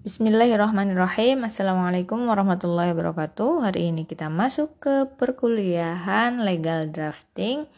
Bismillahirrahmanirrahim 0.00 1.44
Assalamualaikum 1.44 2.24
warahmatullahi 2.24 2.96
wabarakatuh 2.96 3.68
Hari 3.68 3.92
ini 3.92 4.08
kita 4.08 4.32
masuk 4.32 4.80
ke 4.80 5.04
perkuliahan 5.20 6.40
legal 6.40 6.88
drafting 6.88 7.68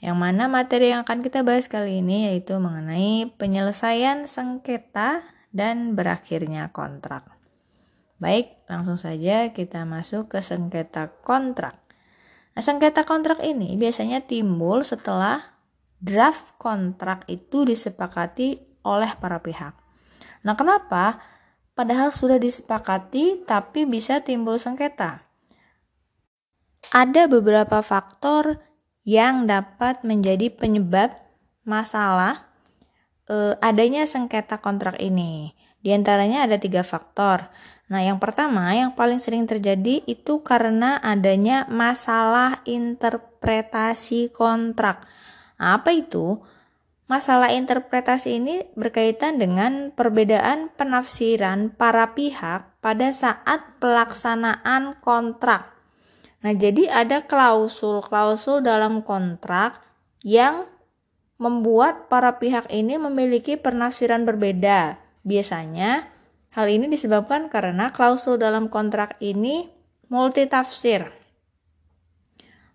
Yang 0.00 0.16
mana 0.16 0.48
materi 0.48 0.96
yang 0.96 1.04
akan 1.04 1.20
kita 1.20 1.44
bahas 1.44 1.68
kali 1.68 2.00
ini 2.00 2.32
yaitu 2.32 2.56
mengenai 2.56 3.28
penyelesaian 3.36 4.24
sengketa 4.24 5.20
dan 5.52 5.92
berakhirnya 5.92 6.72
kontrak 6.72 7.28
Baik, 8.24 8.56
langsung 8.72 8.96
saja 8.96 9.52
kita 9.52 9.84
masuk 9.84 10.32
ke 10.32 10.40
sengketa 10.40 11.12
kontrak 11.28 11.76
Nah, 12.56 12.64
sengketa 12.64 13.04
kontrak 13.04 13.44
ini 13.44 13.76
biasanya 13.76 14.24
timbul 14.24 14.80
setelah 14.80 15.60
draft 16.00 16.56
kontrak 16.56 17.28
itu 17.28 17.68
disepakati 17.68 18.80
oleh 18.80 19.12
para 19.20 19.44
pihak. 19.44 19.76
Nah, 20.40 20.56
kenapa? 20.56 21.35
Padahal 21.76 22.08
sudah 22.08 22.40
disepakati 22.40 23.44
tapi 23.44 23.84
bisa 23.84 24.24
timbul 24.24 24.56
sengketa. 24.56 25.22
Ada 26.90 27.28
beberapa 27.28 27.84
faktor 27.84 28.64
yang 29.06 29.44
dapat 29.44 30.02
menjadi 30.02 30.50
penyebab 30.50 31.14
masalah 31.62 32.48
eh, 33.28 33.54
adanya 33.60 34.08
sengketa 34.08 34.58
kontrak 34.58 34.96
ini. 34.98 35.52
Di 35.84 35.94
antaranya 35.94 36.48
ada 36.48 36.58
tiga 36.58 36.82
faktor. 36.82 37.46
Nah, 37.86 38.02
yang 38.02 38.18
pertama 38.18 38.74
yang 38.74 38.98
paling 38.98 39.22
sering 39.22 39.46
terjadi 39.46 40.02
itu 40.10 40.42
karena 40.42 40.98
adanya 40.98 41.70
masalah 41.70 42.58
interpretasi 42.66 44.34
kontrak. 44.34 45.06
Apa 45.54 45.94
itu? 45.94 46.42
Masalah 47.06 47.54
interpretasi 47.54 48.42
ini 48.42 48.66
berkaitan 48.74 49.38
dengan 49.38 49.94
perbedaan 49.94 50.74
penafsiran 50.74 51.70
para 51.70 52.18
pihak 52.18 52.66
pada 52.82 53.14
saat 53.14 53.78
pelaksanaan 53.78 54.98
kontrak. 55.06 55.70
Nah, 56.42 56.50
jadi 56.50 56.90
ada 56.90 57.22
klausul-klausul 57.22 58.66
dalam 58.66 59.06
kontrak 59.06 59.86
yang 60.26 60.66
membuat 61.38 62.10
para 62.10 62.42
pihak 62.42 62.66
ini 62.74 62.98
memiliki 62.98 63.54
penafsiran 63.54 64.26
berbeda. 64.26 64.98
Biasanya, 65.22 66.10
hal 66.58 66.66
ini 66.66 66.90
disebabkan 66.90 67.46
karena 67.46 67.94
klausul 67.94 68.34
dalam 68.34 68.66
kontrak 68.66 69.14
ini 69.22 69.70
multitafsir, 70.10 71.14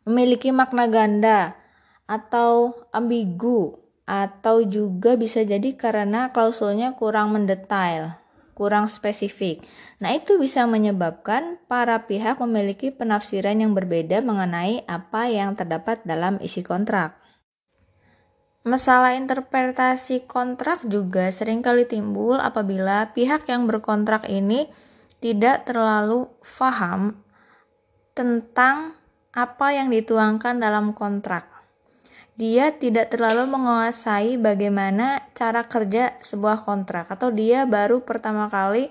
memiliki 0.08 0.56
makna 0.56 0.88
ganda 0.88 1.60
atau 2.08 2.76
ambigu 2.96 3.81
atau 4.12 4.60
juga 4.68 5.16
bisa 5.16 5.40
jadi 5.40 5.72
karena 5.80 6.36
klausulnya 6.36 7.00
kurang 7.00 7.32
mendetail, 7.32 8.20
kurang 8.52 8.92
spesifik. 8.92 9.64
Nah, 10.04 10.12
itu 10.12 10.36
bisa 10.36 10.68
menyebabkan 10.68 11.64
para 11.72 12.12
pihak 12.12 12.44
memiliki 12.44 12.92
penafsiran 12.92 13.64
yang 13.64 13.72
berbeda 13.72 14.20
mengenai 14.20 14.84
apa 14.84 15.32
yang 15.32 15.56
terdapat 15.56 16.04
dalam 16.04 16.44
isi 16.44 16.60
kontrak. 16.60 17.16
Masalah 18.68 19.16
interpretasi 19.16 20.28
kontrak 20.28 20.84
juga 20.86 21.32
sering 21.32 21.64
kali 21.64 21.88
timbul 21.88 22.36
apabila 22.36 23.16
pihak 23.16 23.48
yang 23.48 23.64
berkontrak 23.64 24.28
ini 24.28 24.68
tidak 25.24 25.64
terlalu 25.72 26.28
paham 26.44 27.16
tentang 28.12 29.00
apa 29.32 29.72
yang 29.72 29.88
dituangkan 29.88 30.60
dalam 30.60 30.92
kontrak 30.92 31.51
dia 32.42 32.74
tidak 32.74 33.14
terlalu 33.14 33.54
menguasai 33.54 34.42
bagaimana 34.42 35.22
cara 35.38 35.70
kerja 35.70 36.18
sebuah 36.26 36.66
kontrak 36.66 37.14
atau 37.14 37.30
dia 37.30 37.70
baru 37.70 38.02
pertama 38.02 38.50
kali 38.50 38.90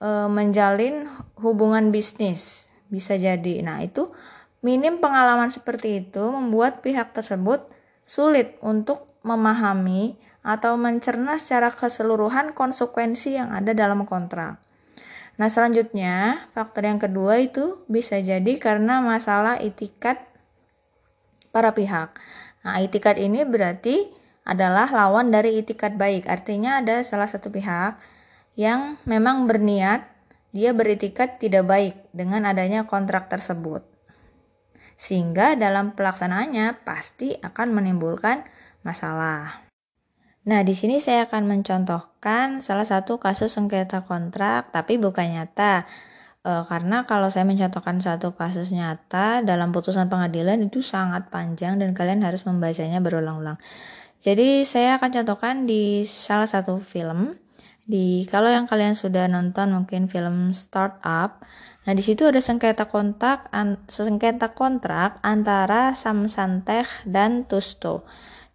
e, 0.00 0.08
menjalin 0.32 1.04
hubungan 1.44 1.92
bisnis 1.92 2.72
bisa 2.88 3.20
jadi. 3.20 3.60
Nah, 3.60 3.84
itu 3.84 4.08
minim 4.64 4.96
pengalaman 4.96 5.52
seperti 5.52 6.08
itu 6.08 6.32
membuat 6.32 6.80
pihak 6.80 7.12
tersebut 7.12 7.68
sulit 8.08 8.56
untuk 8.64 9.12
memahami 9.28 10.16
atau 10.40 10.80
mencerna 10.80 11.36
secara 11.36 11.76
keseluruhan 11.76 12.56
konsekuensi 12.56 13.36
yang 13.36 13.52
ada 13.52 13.76
dalam 13.76 14.08
kontrak. 14.08 14.56
Nah, 15.36 15.52
selanjutnya, 15.52 16.48
faktor 16.56 16.88
yang 16.88 16.96
kedua 16.96 17.44
itu 17.44 17.84
bisa 17.92 18.16
jadi 18.24 18.56
karena 18.56 19.04
masalah 19.04 19.60
itikat 19.60 20.30
para 21.52 21.76
pihak. 21.76 22.16
Nah, 22.60 22.76
itikat 22.80 23.16
ini 23.16 23.44
berarti 23.48 24.12
adalah 24.44 24.88
lawan 24.90 25.32
dari 25.32 25.60
itikat 25.60 25.96
baik. 25.96 26.28
Artinya 26.28 26.80
ada 26.80 27.00
salah 27.00 27.28
satu 27.28 27.48
pihak 27.48 28.00
yang 28.58 29.00
memang 29.08 29.48
berniat 29.48 30.04
dia 30.50 30.74
beritikat 30.74 31.38
tidak 31.38 31.64
baik 31.70 31.94
dengan 32.10 32.42
adanya 32.44 32.84
kontrak 32.84 33.30
tersebut. 33.30 33.86
Sehingga 35.00 35.56
dalam 35.56 35.96
pelaksanaannya 35.96 36.84
pasti 36.84 37.38
akan 37.38 37.72
menimbulkan 37.72 38.44
masalah. 38.84 39.64
Nah, 40.40 40.60
di 40.64 40.72
sini 40.72 40.98
saya 40.98 41.28
akan 41.28 41.46
mencontohkan 41.46 42.64
salah 42.64 42.88
satu 42.88 43.20
kasus 43.20 43.54
sengketa 43.54 44.04
kontrak 44.04 44.72
tapi 44.74 44.96
bukan 44.96 45.36
nyata. 45.36 45.86
E, 46.40 46.52
karena 46.64 47.04
kalau 47.04 47.28
saya 47.28 47.44
mencontohkan 47.44 48.00
satu 48.00 48.32
kasus 48.32 48.72
nyata 48.72 49.44
dalam 49.44 49.76
putusan 49.76 50.08
pengadilan 50.08 50.56
itu 50.64 50.80
sangat 50.80 51.28
panjang 51.28 51.76
dan 51.76 51.92
kalian 51.92 52.24
harus 52.24 52.48
membacanya 52.48 52.98
berulang-ulang. 53.04 53.60
Jadi 54.20 54.64
saya 54.68 55.00
akan 55.00 55.10
contohkan 55.20 55.64
di 55.64 56.04
salah 56.04 56.48
satu 56.48 56.80
film. 56.80 57.36
Di 57.84 58.28
kalau 58.28 58.52
yang 58.52 58.68
kalian 58.68 58.92
sudah 58.92 59.26
nonton 59.26 59.72
mungkin 59.72 60.06
film 60.06 60.52
Startup. 60.52 61.40
Nah, 61.88 61.92
di 61.96 62.04
situ 62.04 62.28
ada 62.28 62.38
sengketa 62.38 62.86
kontrak 62.92 63.48
an, 63.50 63.80
sengketa 63.88 64.52
kontrak 64.52 65.16
antara 65.24 65.96
Samsantech 65.96 67.08
dan 67.08 67.48
Tusto. 67.48 68.04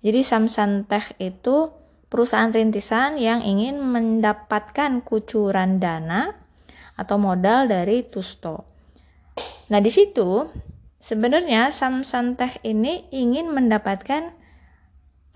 Jadi 0.06 0.22
Samsantech 0.22 1.18
itu 1.18 1.74
perusahaan 2.08 2.54
rintisan 2.54 3.18
yang 3.18 3.42
ingin 3.42 3.82
mendapatkan 3.82 5.02
kucuran 5.02 5.82
dana 5.82 6.45
atau 6.96 7.20
modal 7.20 7.68
dari 7.68 8.04
Tusto. 8.08 8.64
Nah, 9.72 9.80
di 9.84 9.92
situ 9.92 10.48
sebenarnya 11.04 11.70
Samsung 11.70 12.40
Tech 12.40 12.58
ini 12.64 13.06
ingin 13.12 13.52
mendapatkan 13.52 14.34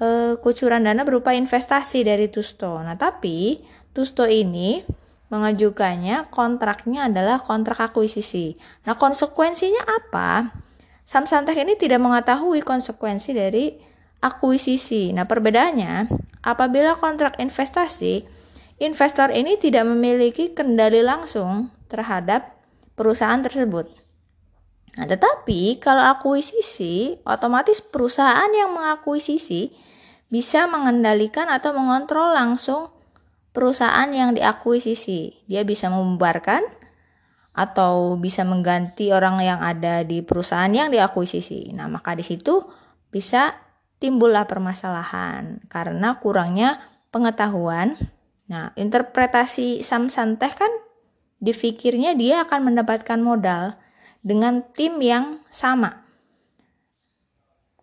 uh, 0.01 0.33
kucuran 0.39 0.87
dana 0.87 1.03
berupa 1.03 1.35
investasi 1.35 2.01
dari 2.07 2.31
Tusto. 2.31 2.79
Nah, 2.79 2.95
tapi 2.95 3.59
Tusto 3.91 4.25
ini 4.25 4.81
mengajukannya 5.29 6.33
kontraknya 6.33 7.05
adalah 7.05 7.37
kontrak 7.37 7.77
akuisisi. 7.77 8.57
Nah, 8.89 8.97
konsekuensinya 8.97 9.85
apa? 9.85 10.57
Samsung 11.05 11.45
Tech 11.45 11.57
ini 11.57 11.77
tidak 11.77 12.01
mengetahui 12.01 12.61
konsekuensi 12.65 13.33
dari 13.33 13.77
akuisisi. 14.21 15.13
Nah, 15.13 15.25
perbedaannya 15.25 16.09
apabila 16.45 16.95
kontrak 16.97 17.37
investasi 17.37 18.38
investor 18.79 19.29
ini 19.29 19.59
tidak 19.59 19.85
memiliki 19.85 20.55
kendali 20.55 21.03
langsung 21.03 21.71
terhadap 21.91 22.55
perusahaan 22.95 23.39
tersebut. 23.39 23.91
Nah, 24.99 25.05
tetapi 25.07 25.79
kalau 25.79 26.03
akuisisi, 26.03 27.23
otomatis 27.23 27.79
perusahaan 27.79 28.49
yang 28.51 28.75
mengakuisisi 28.75 29.71
bisa 30.27 30.67
mengendalikan 30.67 31.47
atau 31.47 31.71
mengontrol 31.71 32.35
langsung 32.35 32.91
perusahaan 33.55 34.07
yang 34.11 34.35
diakuisisi. 34.35 35.47
Dia 35.47 35.63
bisa 35.63 35.87
membubarkan 35.87 36.63
atau 37.55 38.15
bisa 38.15 38.47
mengganti 38.47 39.11
orang 39.11 39.39
yang 39.43 39.59
ada 39.59 40.03
di 40.07 40.23
perusahaan 40.23 40.71
yang 40.71 40.91
diakuisisi. 40.91 41.75
Nah, 41.75 41.87
maka 41.91 42.15
di 42.15 42.23
situ 42.23 42.63
bisa 43.09 43.57
timbullah 43.99 44.47
permasalahan 44.47 45.63
karena 45.67 46.19
kurangnya 46.23 46.79
pengetahuan 47.11 47.99
Nah, 48.49 48.73
interpretasi 48.73 49.85
Samsan 49.85 50.41
Teh 50.41 50.49
kan 50.49 50.69
difikirnya 51.37 52.17
dia 52.17 52.43
akan 52.43 52.73
mendapatkan 52.73 53.21
modal 53.21 53.77
dengan 54.25 54.65
tim 54.73 54.99
yang 54.99 55.39
sama. 55.53 56.03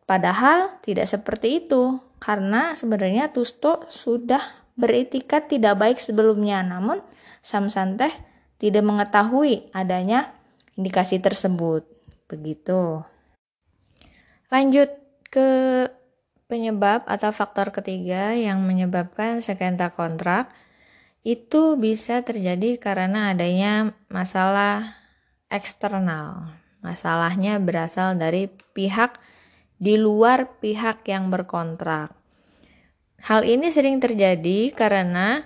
Padahal 0.04 0.78
tidak 0.82 1.10
seperti 1.10 1.66
itu, 1.66 1.98
karena 2.22 2.74
sebenarnya 2.78 3.30
Tusto 3.34 3.86
sudah 3.90 4.42
beritikat 4.78 5.48
tidak 5.50 5.78
baik 5.80 5.98
sebelumnya, 5.98 6.62
namun 6.62 7.02
Samsan 7.42 7.98
Teh 7.98 8.12
tidak 8.58 8.82
mengetahui 8.82 9.70
adanya 9.70 10.34
indikasi 10.74 11.22
tersebut. 11.22 11.86
Begitu. 12.26 13.06
Lanjut 14.50 14.90
ke 15.30 15.48
Penyebab 16.46 17.02
atau 17.10 17.34
faktor 17.34 17.74
ketiga 17.74 18.30
yang 18.30 18.62
menyebabkan 18.62 19.42
sengketa 19.42 19.90
kontrak 19.90 20.46
itu 21.26 21.74
bisa 21.74 22.22
terjadi 22.22 22.78
karena 22.78 23.34
adanya 23.34 23.98
masalah 24.06 24.94
eksternal. 25.50 26.54
Masalahnya 26.86 27.58
berasal 27.58 28.14
dari 28.14 28.46
pihak 28.46 29.18
di 29.82 29.98
luar 29.98 30.62
pihak 30.62 31.02
yang 31.10 31.34
berkontrak. 31.34 32.14
Hal 33.26 33.42
ini 33.42 33.74
sering 33.74 33.98
terjadi 33.98 34.70
karena 34.70 35.42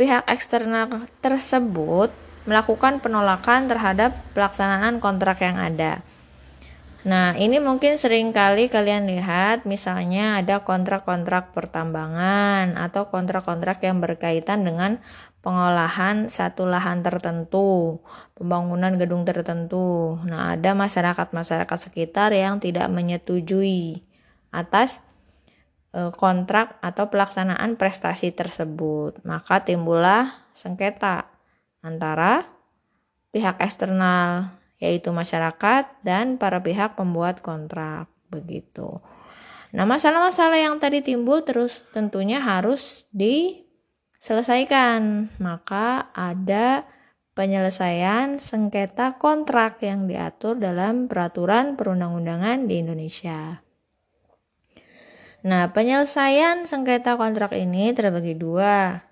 pihak 0.00 0.24
eksternal 0.24 1.04
tersebut 1.20 2.08
melakukan 2.48 3.04
penolakan 3.04 3.68
terhadap 3.68 4.16
pelaksanaan 4.32 5.04
kontrak 5.04 5.44
yang 5.44 5.60
ada. 5.60 6.00
Nah, 7.00 7.32
ini 7.32 7.56
mungkin 7.64 7.96
sering 7.96 8.28
kali 8.36 8.68
kalian 8.68 9.08
lihat 9.08 9.64
misalnya 9.64 10.36
ada 10.36 10.60
kontrak-kontrak 10.60 11.56
pertambangan 11.56 12.76
atau 12.76 13.08
kontrak-kontrak 13.08 13.80
yang 13.80 14.04
berkaitan 14.04 14.68
dengan 14.68 15.00
pengolahan 15.40 16.28
satu 16.28 16.68
lahan 16.68 17.00
tertentu, 17.00 18.04
pembangunan 18.36 19.00
gedung 19.00 19.24
tertentu. 19.24 20.20
Nah, 20.28 20.52
ada 20.52 20.76
masyarakat-masyarakat 20.76 21.78
sekitar 21.88 22.36
yang 22.36 22.60
tidak 22.60 22.92
menyetujui 22.92 24.04
atas 24.52 25.00
e, 25.96 26.12
kontrak 26.12 26.76
atau 26.84 27.08
pelaksanaan 27.08 27.80
prestasi 27.80 28.28
tersebut. 28.36 29.24
Maka 29.24 29.64
timbullah 29.64 30.52
sengketa 30.52 31.32
antara 31.80 32.44
pihak 33.32 33.56
eksternal 33.56 34.59
yaitu 34.80 35.12
masyarakat 35.12 36.00
dan 36.00 36.40
para 36.40 36.64
pihak 36.64 36.96
pembuat 36.96 37.44
kontrak 37.44 38.08
begitu. 38.32 38.96
Nah, 39.70 39.86
masalah-masalah 39.86 40.58
yang 40.58 40.82
tadi 40.82 40.98
timbul 40.98 41.46
terus 41.46 41.86
tentunya 41.94 42.42
harus 42.42 43.06
diselesaikan. 43.14 45.30
Maka 45.38 46.10
ada 46.10 46.90
penyelesaian 47.38 48.42
sengketa 48.42 49.14
kontrak 49.22 49.78
yang 49.86 50.10
diatur 50.10 50.58
dalam 50.58 51.06
peraturan 51.06 51.78
perundang-undangan 51.78 52.66
di 52.66 52.82
Indonesia. 52.82 53.62
Nah, 55.40 55.72
penyelesaian 55.72 56.66
sengketa 56.66 57.14
kontrak 57.14 57.54
ini 57.54 57.94
terbagi 57.94 58.34
dua. 58.34 59.06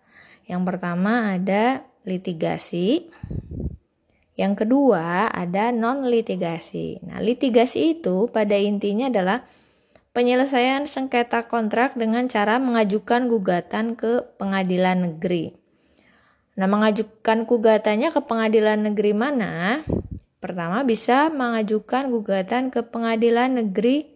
Yang 0.44 0.62
pertama 0.75 1.38
ada 1.38 1.88
litigasi 2.09 3.12
yang 4.38 4.55
kedua, 4.55 5.26
ada 5.35 5.75
non-litigasi. 5.75 7.02
Nah, 7.02 7.19
litigasi 7.19 7.99
itu 7.99 8.31
pada 8.31 8.55
intinya 8.55 9.11
adalah 9.11 9.43
penyelesaian 10.14 10.87
sengketa 10.87 11.50
kontrak 11.50 11.99
dengan 11.99 12.31
cara 12.31 12.62
mengajukan 12.62 13.26
gugatan 13.26 13.99
ke 13.99 14.23
pengadilan 14.38 15.11
negeri. 15.11 15.58
Nah, 16.55 16.70
mengajukan 16.70 17.50
gugatannya 17.50 18.14
ke 18.14 18.20
pengadilan 18.23 18.79
negeri 18.79 19.11
mana? 19.11 19.82
Pertama, 20.38 20.87
bisa 20.87 21.34
mengajukan 21.34 22.06
gugatan 22.06 22.70
ke 22.70 22.87
pengadilan 22.87 23.58
negeri 23.58 24.06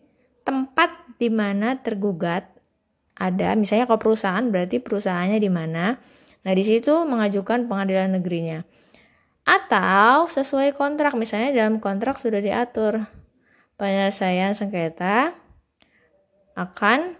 tempat 0.47 1.19
di 1.19 1.35
mana 1.35 1.83
tergugat 1.83 2.47
ada, 3.19 3.59
misalnya 3.59 3.91
kalau 3.91 3.99
perusahaan 3.99 4.47
berarti 4.47 4.79
perusahaannya 4.79 5.39
di 5.43 5.51
mana. 5.51 5.99
Nah, 6.43 6.53
di 6.55 6.63
situ 6.63 7.07
mengajukan 7.07 7.67
pengadilan 7.67 8.19
negerinya. 8.19 8.63
Atau 9.43 10.31
sesuai 10.31 10.73
kontrak, 10.79 11.19
misalnya 11.19 11.51
dalam 11.51 11.83
kontrak 11.83 12.15
sudah 12.19 12.39
diatur 12.39 13.03
penyelesaian 13.75 14.55
sengketa 14.55 15.35
akan 16.55 17.19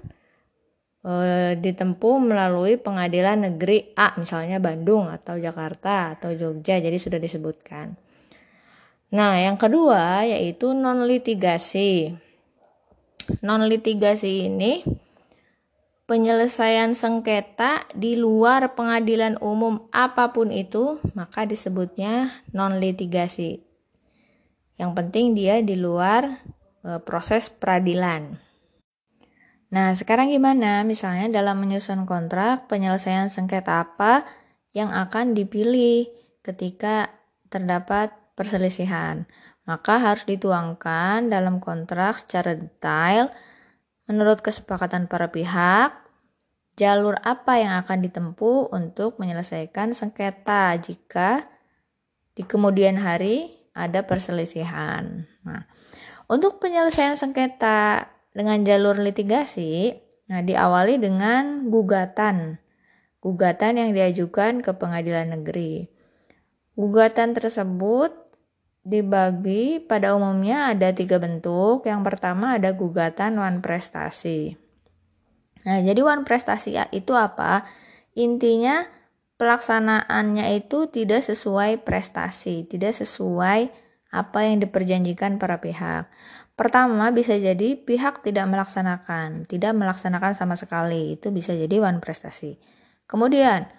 e, 1.03 1.13
ditempuh 1.59 2.17
melalui 2.23 2.79
pengadilan 2.79 3.51
negeri 3.51 3.91
A, 3.99 4.15
misalnya 4.15 4.63
Bandung 4.63 5.11
atau 5.11 5.35
Jakarta 5.35 6.15
atau 6.15 6.31
Jogja, 6.31 6.79
jadi 6.79 6.95
sudah 6.95 7.19
disebutkan. 7.19 7.99
Nah, 9.13 9.37
yang 9.37 9.59
kedua 9.59 10.25
yaitu 10.25 10.73
non 10.73 11.05
litigasi. 11.05 12.15
Non 13.43 13.67
litigasi 13.67 14.47
ini 14.49 14.87
penyelesaian 16.13 16.93
sengketa 16.93 17.89
di 17.97 18.21
luar 18.21 18.77
pengadilan 18.77 19.41
umum 19.41 19.89
apa 19.97 20.37
pun 20.37 20.53
itu, 20.53 21.01
maka 21.17 21.49
disebutnya 21.49 22.29
non-litigasi. 22.53 23.65
Yang 24.77 24.93
penting 24.93 25.33
dia 25.33 25.65
di 25.65 25.73
luar 25.73 26.37
e, 26.85 27.01
proses 27.01 27.49
peradilan. 27.49 28.37
Nah, 29.73 29.97
sekarang 29.97 30.29
gimana? 30.29 30.85
Misalnya 30.85 31.33
dalam 31.33 31.65
menyusun 31.65 32.05
kontrak, 32.05 32.69
penyelesaian 32.69 33.33
sengketa 33.33 33.81
apa 33.81 34.29
yang 34.77 34.93
akan 34.93 35.33
dipilih 35.33 36.13
ketika 36.45 37.09
terdapat 37.49 38.13
perselisihan? 38.37 39.25
Maka 39.65 39.97
harus 39.97 40.29
dituangkan 40.29 41.33
dalam 41.33 41.57
kontrak 41.57 42.21
secara 42.21 42.53
detail 42.53 43.33
menurut 44.05 44.45
kesepakatan 44.45 45.09
para 45.09 45.33
pihak 45.33 46.02
jalur 46.77 47.21
apa 47.21 47.61
yang 47.61 47.75
akan 47.85 47.99
ditempuh 48.01 48.73
untuk 48.73 49.21
menyelesaikan 49.21 49.93
sengketa 49.93 50.73
jika 50.81 51.47
di 52.33 52.43
kemudian 52.49 52.97
hari 52.97 53.53
ada 53.77 54.05
perselisihan. 54.05 55.29
Nah, 55.45 55.69
untuk 56.29 56.61
penyelesaian 56.61 57.17
sengketa 57.17 58.09
dengan 58.33 58.65
jalur 58.65 58.97
litigasi, 59.01 60.01
nah 60.29 60.41
diawali 60.41 60.97
dengan 60.97 61.69
gugatan. 61.69 62.57
Gugatan 63.21 63.79
yang 63.79 63.91
diajukan 63.93 64.65
ke 64.65 64.73
pengadilan 64.75 65.37
negeri. 65.37 65.93
Gugatan 66.75 67.37
tersebut 67.37 68.17
dibagi 68.83 69.79
pada 69.79 70.17
umumnya 70.17 70.73
ada 70.73 70.91
tiga 70.91 71.21
bentuk. 71.21 71.87
Yang 71.87 72.03
pertama 72.03 72.57
ada 72.59 72.73
gugatan 72.75 73.39
wan 73.39 73.61
prestasi. 73.61 74.62
Nah, 75.63 75.79
jadi 75.79 76.01
one 76.03 76.27
prestasi 76.27 76.75
itu 76.91 77.13
apa? 77.15 77.67
Intinya 78.19 78.87
pelaksanaannya 79.39 80.59
itu 80.59 80.87
tidak 80.91 81.27
sesuai 81.27 81.83
prestasi, 81.83 82.67
tidak 82.67 82.95
sesuai 82.99 83.71
apa 84.13 84.39
yang 84.45 84.61
diperjanjikan 84.61 85.41
para 85.41 85.59
pihak. 85.59 86.07
Pertama, 86.53 87.09
bisa 87.11 87.33
jadi 87.35 87.75
pihak 87.81 88.21
tidak 88.21 88.45
melaksanakan, 88.47 89.49
tidak 89.49 89.73
melaksanakan 89.73 90.37
sama 90.37 90.55
sekali. 90.55 91.17
Itu 91.17 91.33
bisa 91.33 91.57
jadi 91.57 91.81
one 91.81 91.99
prestasi. 91.99 92.61
Kemudian, 93.09 93.73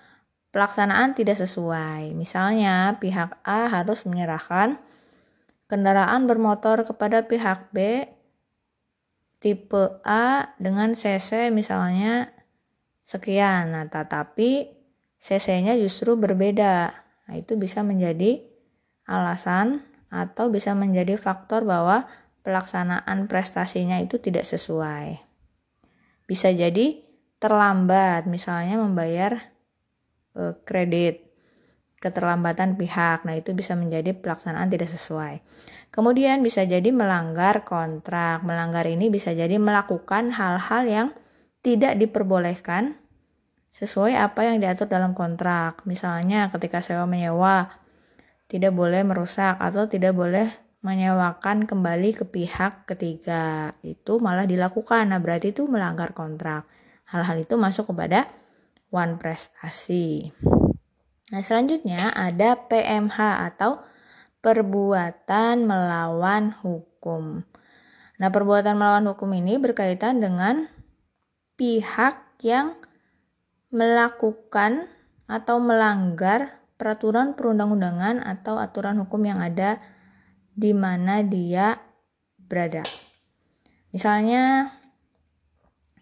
pelaksanaan 0.50 1.13
tidak 1.13 1.38
sesuai. 1.38 2.18
Misalnya, 2.18 2.97
pihak 2.97 3.38
A 3.45 3.69
harus 3.69 4.09
menyerahkan 4.09 4.81
kendaraan 5.69 6.25
bermotor 6.25 6.81
kepada 6.83 7.29
pihak 7.29 7.69
B 7.69 8.09
tipe 9.43 9.99
A 10.07 10.55
dengan 10.55 10.95
CC 10.95 11.51
misalnya 11.51 12.31
sekian. 13.03 13.75
Nah, 13.75 13.91
tetapi 13.91 14.71
CC-nya 15.19 15.75
justru 15.75 16.15
berbeda. 16.15 16.95
Nah, 17.27 17.35
itu 17.35 17.59
bisa 17.59 17.83
menjadi 17.83 18.39
alasan 19.03 19.83
atau 20.07 20.47
bisa 20.47 20.71
menjadi 20.71 21.19
faktor 21.19 21.67
bahwa 21.67 22.07
pelaksanaan 22.47 23.27
prestasinya 23.27 24.00
itu 24.00 24.15
tidak 24.23 24.47
sesuai. 24.47 25.19
Bisa 26.23 26.47
jadi 26.55 27.03
terlambat, 27.43 28.23
misalnya 28.31 28.79
membayar 28.79 29.51
e, 30.31 30.55
kredit, 30.63 31.19
keterlambatan 32.00 32.79
pihak. 32.79 33.27
Nah, 33.27 33.35
itu 33.35 33.51
bisa 33.51 33.75
menjadi 33.75 34.15
pelaksanaan 34.15 34.71
tidak 34.71 34.88
sesuai. 34.88 35.43
Kemudian 35.93 36.41
bisa 36.41 36.65
jadi 36.65 36.89
melanggar 36.89 37.62
kontrak. 37.69 38.41
Melanggar 38.41 38.89
ini 38.89 39.13
bisa 39.13 39.29
jadi 39.29 39.62
melakukan 39.62 40.33
hal-hal 40.33 40.83
yang 40.89 41.07
tidak 41.62 42.01
diperbolehkan 42.01 42.97
sesuai 43.77 44.17
apa 44.17 44.50
yang 44.50 44.57
diatur 44.57 44.89
dalam 44.89 45.13
kontrak. 45.13 45.85
Misalnya 45.85 46.50
ketika 46.50 46.81
sewa 46.81 47.05
menyewa 47.05 47.77
tidak 48.50 48.73
boleh 48.73 49.05
merusak 49.05 49.62
atau 49.62 49.85
tidak 49.85 50.17
boleh 50.17 50.50
menyewakan 50.81 51.69
kembali 51.69 52.09
ke 52.17 52.25
pihak 52.25 52.89
ketiga. 52.89 53.77
Itu 53.85 54.17
malah 54.17 54.50
dilakukan. 54.50 55.13
Nah, 55.13 55.21
berarti 55.21 55.53
itu 55.53 55.69
melanggar 55.69 56.17
kontrak. 56.17 56.65
Hal-hal 57.13 57.38
itu 57.38 57.53
masuk 57.55 57.93
kepada 57.93 58.27
one 58.89 59.15
prestasi. 59.21 60.33
Nah, 61.31 61.41
selanjutnya 61.41 62.12
ada 62.12 62.59
PMH 62.67 63.17
atau 63.53 63.92
perbuatan 64.43 65.63
melawan 65.63 66.51
hukum. 66.59 67.47
Nah, 68.19 68.29
perbuatan 68.29 68.75
melawan 68.75 69.07
hukum 69.15 69.31
ini 69.31 69.55
berkaitan 69.55 70.19
dengan 70.19 70.67
pihak 71.55 72.43
yang 72.43 72.75
melakukan 73.71 74.91
atau 75.31 75.57
melanggar 75.63 76.59
peraturan 76.75 77.39
perundang-undangan 77.39 78.19
atau 78.19 78.59
aturan 78.59 79.00
hukum 79.00 79.23
yang 79.23 79.39
ada 79.39 79.79
di 80.53 80.75
mana 80.75 81.23
dia 81.23 81.79
berada. 82.38 82.83
Misalnya 83.95 84.75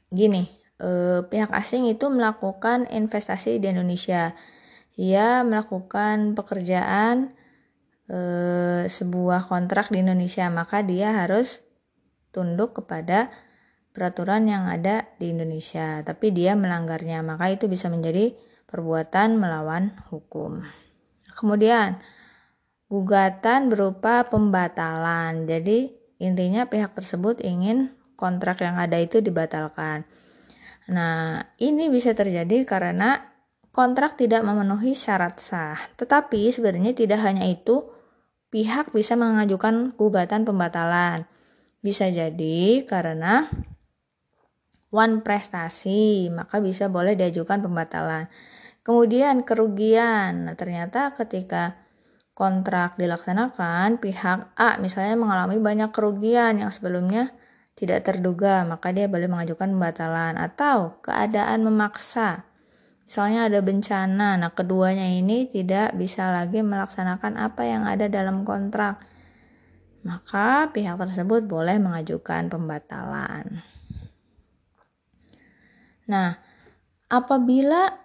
gini, 0.09 0.49
eh, 0.81 1.21
pihak 1.23 1.53
asing 1.53 1.87
itu 1.87 2.09
melakukan 2.09 2.89
investasi 2.89 3.61
di 3.61 3.69
Indonesia. 3.69 4.33
Ia 4.97 5.45
melakukan 5.45 6.33
pekerjaan 6.35 7.37
e, 8.11 8.19
sebuah 8.91 9.47
kontrak 9.47 9.87
di 9.95 10.03
Indonesia, 10.03 10.51
maka 10.51 10.83
dia 10.83 11.15
harus 11.15 11.63
tunduk 12.35 12.83
kepada 12.83 13.31
peraturan 13.95 14.47
yang 14.47 14.67
ada 14.67 15.07
di 15.15 15.31
Indonesia. 15.31 16.03
Tapi 16.03 16.35
dia 16.35 16.59
melanggarnya, 16.59 17.23
maka 17.23 17.47
itu 17.47 17.71
bisa 17.71 17.87
menjadi 17.87 18.35
perbuatan 18.67 19.39
melawan 19.39 19.95
hukum. 20.11 20.63
Kemudian, 21.31 21.99
gugatan 22.91 23.71
berupa 23.71 24.27
pembatalan. 24.27 25.47
Jadi, 25.47 25.95
intinya 26.19 26.67
pihak 26.67 26.91
tersebut 26.91 27.39
ingin 27.39 27.95
kontrak 28.19 28.59
yang 28.63 28.75
ada 28.75 28.99
itu 28.99 29.23
dibatalkan. 29.23 30.03
Nah, 30.91 31.47
ini 31.59 31.87
bisa 31.87 32.11
terjadi 32.11 32.67
karena 32.67 33.31
kontrak 33.71 34.19
tidak 34.19 34.43
memenuhi 34.43 34.91
syarat 34.91 35.39
sah. 35.39 35.79
Tetapi 35.95 36.51
sebenarnya 36.51 36.91
tidak 36.91 37.23
hanya 37.23 37.47
itu, 37.47 37.87
pihak 38.51 38.91
bisa 38.91 39.15
mengajukan 39.15 39.95
gugatan 39.95 40.43
pembatalan. 40.43 41.25
Bisa 41.81 42.11
jadi 42.11 42.85
karena 42.85 43.49
one 44.93 45.23
prestasi, 45.25 46.29
maka 46.29 46.59
bisa 46.59 46.91
boleh 46.91 47.17
diajukan 47.17 47.63
pembatalan. 47.63 48.27
Kemudian 48.83 49.47
kerugian. 49.47 50.45
Nah, 50.51 50.55
ternyata 50.59 51.15
ketika 51.15 51.79
kontrak 52.35 52.99
dilaksanakan, 52.99 53.97
pihak 53.97 54.51
A 54.59 54.77
misalnya 54.77 55.15
mengalami 55.15 55.57
banyak 55.57 55.89
kerugian 55.95 56.59
yang 56.59 56.69
sebelumnya 56.69 57.33
tidak 57.73 58.03
terduga, 58.05 58.67
maka 58.67 58.91
dia 58.91 59.07
boleh 59.07 59.31
mengajukan 59.31 59.71
pembatalan 59.73 60.35
atau 60.37 61.01
keadaan 61.01 61.65
memaksa. 61.65 62.50
Misalnya 63.11 63.51
ada 63.51 63.59
bencana, 63.59 64.39
nah 64.39 64.55
keduanya 64.55 65.03
ini 65.03 65.43
tidak 65.43 65.99
bisa 65.99 66.31
lagi 66.31 66.63
melaksanakan 66.63 67.35
apa 67.43 67.67
yang 67.67 67.83
ada 67.83 68.07
dalam 68.07 68.47
kontrak. 68.47 69.03
Maka 70.07 70.71
pihak 70.71 70.95
tersebut 70.95 71.43
boleh 71.43 71.75
mengajukan 71.75 72.47
pembatalan. 72.47 73.67
Nah, 76.07 76.39
apabila 77.11 77.99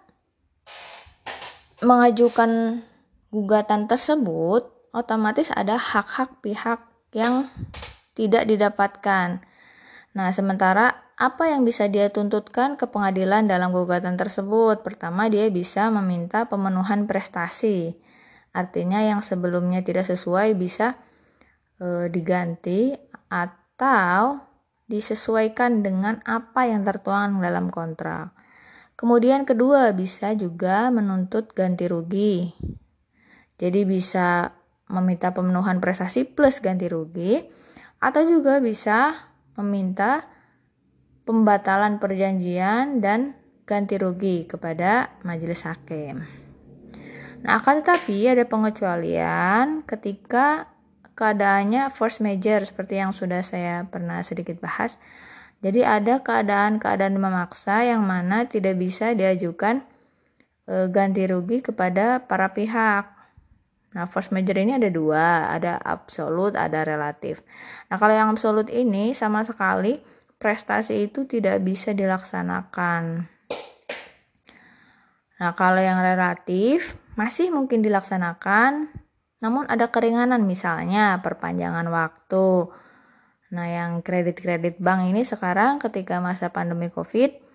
mengajukan 1.79 2.83
gugatan 3.31 3.87
tersebut, 3.87 4.91
otomatis 4.91 5.47
ada 5.55 5.79
hak-hak 5.79 6.43
pihak 6.43 6.83
yang 7.15 7.47
tidak 8.11 8.43
didapatkan. 8.43 9.39
Nah, 10.17 10.33
sementara 10.33 11.13
apa 11.13 11.45
yang 11.53 11.61
bisa 11.61 11.85
dia 11.85 12.09
tuntutkan 12.09 12.73
ke 12.73 12.89
pengadilan 12.89 13.45
dalam 13.45 13.69
gugatan 13.69 14.17
tersebut? 14.17 14.81
Pertama, 14.81 15.29
dia 15.29 15.45
bisa 15.53 15.93
meminta 15.93 16.49
pemenuhan 16.49 17.05
prestasi. 17.05 17.93
Artinya 18.49 19.05
yang 19.05 19.21
sebelumnya 19.21 19.85
tidak 19.85 20.09
sesuai 20.09 20.57
bisa 20.57 20.97
e, 21.77 22.09
diganti 22.09 22.97
atau 23.29 24.41
disesuaikan 24.89 25.85
dengan 25.85 26.17
apa 26.25 26.65
yang 26.65 26.81
tertuang 26.81 27.37
dalam 27.37 27.69
kontrak. 27.69 28.33
Kemudian 28.97 29.45
kedua, 29.45 29.93
bisa 29.93 30.33
juga 30.33 30.89
menuntut 30.89 31.53
ganti 31.53 31.85
rugi. 31.85 32.57
Jadi 33.61 33.85
bisa 33.85 34.49
meminta 34.89 35.29
pemenuhan 35.29 35.77
prestasi 35.77 36.25
plus 36.25 36.57
ganti 36.57 36.89
rugi 36.89 37.37
atau 38.01 38.25
juga 38.25 38.57
bisa 38.57 39.26
meminta 39.57 40.29
pembatalan 41.27 41.99
perjanjian 41.99 43.03
dan 43.03 43.35
ganti 43.67 43.99
rugi 43.99 44.47
kepada 44.47 45.11
majelis 45.27 45.67
hakim. 45.67 46.23
Nah, 47.43 47.59
akan 47.59 47.83
tetapi 47.83 48.31
ada 48.31 48.47
pengecualian 48.47 49.83
ketika 49.83 50.71
keadaannya 51.17 51.89
force 51.89 52.21
major 52.21 52.61
seperti 52.61 53.01
yang 53.01 53.11
sudah 53.11 53.41
saya 53.41 53.83
pernah 53.89 54.21
sedikit 54.21 54.61
bahas. 54.61 54.95
Jadi 55.65 55.81
ada 55.81 56.21
keadaan-keadaan 56.21 57.17
memaksa 57.17 57.81
yang 57.81 58.05
mana 58.05 58.45
tidak 58.45 58.77
bisa 58.77 59.17
diajukan 59.17 59.81
e, 60.69 60.85
ganti 60.93 61.25
rugi 61.25 61.65
kepada 61.65 62.21
para 62.29 62.53
pihak. 62.53 63.16
Nah, 63.97 64.05
force 64.05 64.29
major 64.29 64.53
ini 64.61 64.77
ada 64.77 64.93
dua, 64.93 65.49
ada 65.49 65.81
absolut, 65.81 66.53
ada 66.53 66.85
relatif. 66.85 67.41
Nah, 67.89 67.97
kalau 67.97 68.13
yang 68.13 68.29
absolut 68.29 68.69
ini 68.69 69.17
sama 69.17 69.41
sekali 69.41 69.97
prestasi 70.37 71.09
itu 71.09 71.25
tidak 71.25 71.65
bisa 71.65 71.97
dilaksanakan. 71.97 73.25
Nah, 75.41 75.51
kalau 75.57 75.81
yang 75.81 75.97
relatif 75.97 76.93
masih 77.17 77.49
mungkin 77.49 77.81
dilaksanakan, 77.81 78.93
namun 79.41 79.65
ada 79.65 79.89
keringanan 79.89 80.45
misalnya 80.45 81.17
perpanjangan 81.25 81.89
waktu. 81.89 82.69
Nah, 83.49 83.65
yang 83.65 84.05
kredit-kredit 84.05 84.77
bank 84.77 85.09
ini 85.09 85.25
sekarang 85.25 85.81
ketika 85.81 86.21
masa 86.21 86.53
pandemi 86.53 86.93
Covid 86.93 87.46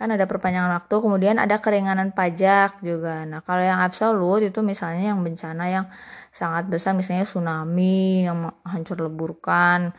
kan 0.00 0.08
ada 0.08 0.24
perpanjangan 0.24 0.72
waktu 0.80 0.96
kemudian 0.96 1.36
ada 1.36 1.60
keringanan 1.60 2.16
pajak 2.16 2.80
juga. 2.80 3.28
Nah 3.28 3.44
kalau 3.44 3.60
yang 3.60 3.84
absolut 3.84 4.40
itu 4.40 4.64
misalnya 4.64 5.12
yang 5.12 5.20
bencana 5.20 5.68
yang 5.68 5.86
sangat 6.32 6.72
besar 6.72 6.96
misalnya 6.96 7.28
tsunami 7.28 8.24
yang 8.24 8.48
hancur 8.64 8.96
leburkan 8.96 9.92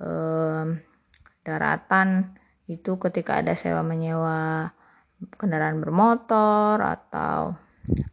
eh, 0.00 0.64
daratan 1.44 2.40
itu 2.72 2.96
ketika 2.96 3.44
ada 3.44 3.52
sewa 3.52 3.84
menyewa 3.84 4.72
kendaraan 5.36 5.76
bermotor 5.84 6.80
atau 6.80 7.52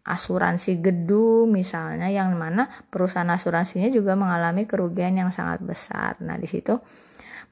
asuransi 0.03 0.83
gedung 0.83 1.55
misalnya 1.55 2.11
yang 2.11 2.35
mana 2.35 2.67
perusahaan 2.91 3.27
asuransinya 3.31 3.87
juga 3.87 4.19
mengalami 4.19 4.67
kerugian 4.67 5.15
yang 5.15 5.31
sangat 5.31 5.63
besar. 5.63 6.19
Nah 6.19 6.35
di 6.35 6.47
situ 6.51 6.75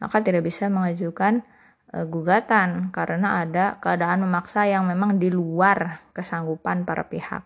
maka 0.03 0.20
tidak 0.20 0.43
bisa 0.43 0.67
mengajukan 0.67 1.48
gugatan 1.93 2.89
karena 2.89 3.45
ada 3.45 3.77
keadaan 3.77 4.25
memaksa 4.25 4.65
yang 4.65 4.89
memang 4.89 5.21
di 5.21 5.29
luar 5.29 6.01
kesanggupan 6.17 6.89
para 6.89 7.05
pihak. 7.05 7.45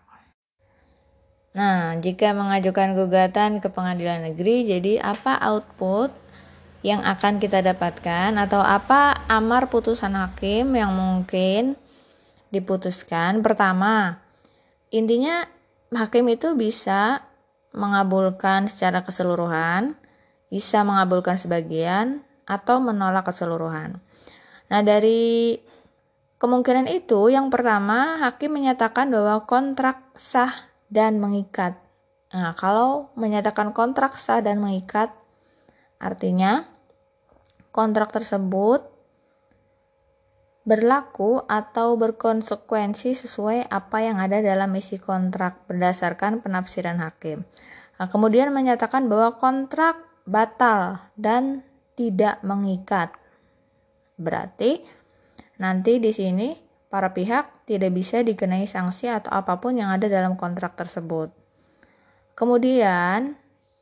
Nah, 1.52 1.96
jika 2.00 2.32
mengajukan 2.32 2.96
gugatan 2.96 3.60
ke 3.60 3.68
pengadilan 3.68 4.24
negeri, 4.32 4.64
jadi 4.64 5.04
apa 5.04 5.36
output 5.36 6.12
yang 6.80 7.04
akan 7.04 7.42
kita 7.42 7.60
dapatkan 7.60 8.38
atau 8.38 8.62
apa 8.64 9.26
amar 9.28 9.68
putusan 9.68 10.16
hakim 10.16 10.72
yang 10.72 10.96
mungkin 10.96 11.76
diputuskan? 12.48 13.44
Pertama, 13.44 14.22
intinya 14.88 15.44
hakim 15.92 16.30
itu 16.32 16.56
bisa 16.56 17.26
mengabulkan 17.76 18.70
secara 18.70 19.04
keseluruhan, 19.04 19.98
bisa 20.48 20.80
mengabulkan 20.86 21.36
sebagian, 21.36 22.24
atau 22.48 22.80
menolak 22.80 23.28
keseluruhan. 23.28 24.00
Nah, 24.68 24.80
dari 24.84 25.56
kemungkinan 26.36 26.88
itu, 26.88 27.32
yang 27.32 27.48
pertama, 27.48 28.20
hakim 28.20 28.54
menyatakan 28.56 29.08
bahwa 29.08 29.44
kontrak 29.48 30.04
sah 30.14 30.68
dan 30.92 31.20
mengikat. 31.20 31.76
Nah, 32.32 32.52
kalau 32.56 33.08
menyatakan 33.16 33.72
kontrak 33.72 34.16
sah 34.16 34.44
dan 34.44 34.60
mengikat, 34.60 35.12
artinya 35.96 36.68
kontrak 37.72 38.12
tersebut 38.12 38.84
berlaku 40.68 41.40
atau 41.48 41.96
berkonsekuensi 41.96 43.16
sesuai 43.16 43.72
apa 43.72 44.04
yang 44.04 44.20
ada 44.20 44.44
dalam 44.44 44.68
isi 44.76 45.00
kontrak 45.00 45.64
berdasarkan 45.64 46.44
penafsiran 46.44 47.00
hakim. 47.00 47.48
Nah, 47.96 48.12
kemudian 48.12 48.52
menyatakan 48.52 49.08
bahwa 49.08 49.40
kontrak 49.40 49.96
batal 50.28 51.08
dan 51.16 51.64
tidak 51.96 52.44
mengikat. 52.44 53.16
Berarti 54.18 54.82
nanti 55.62 56.02
di 56.02 56.10
sini 56.10 56.52
para 56.90 57.14
pihak 57.14 57.64
tidak 57.64 57.94
bisa 57.94 58.20
dikenai 58.26 58.66
sanksi 58.66 59.06
atau 59.08 59.30
apa 59.30 59.62
pun 59.62 59.78
yang 59.78 59.94
ada 59.94 60.10
dalam 60.10 60.34
kontrak 60.34 60.74
tersebut. 60.74 61.30
Kemudian 62.34 63.38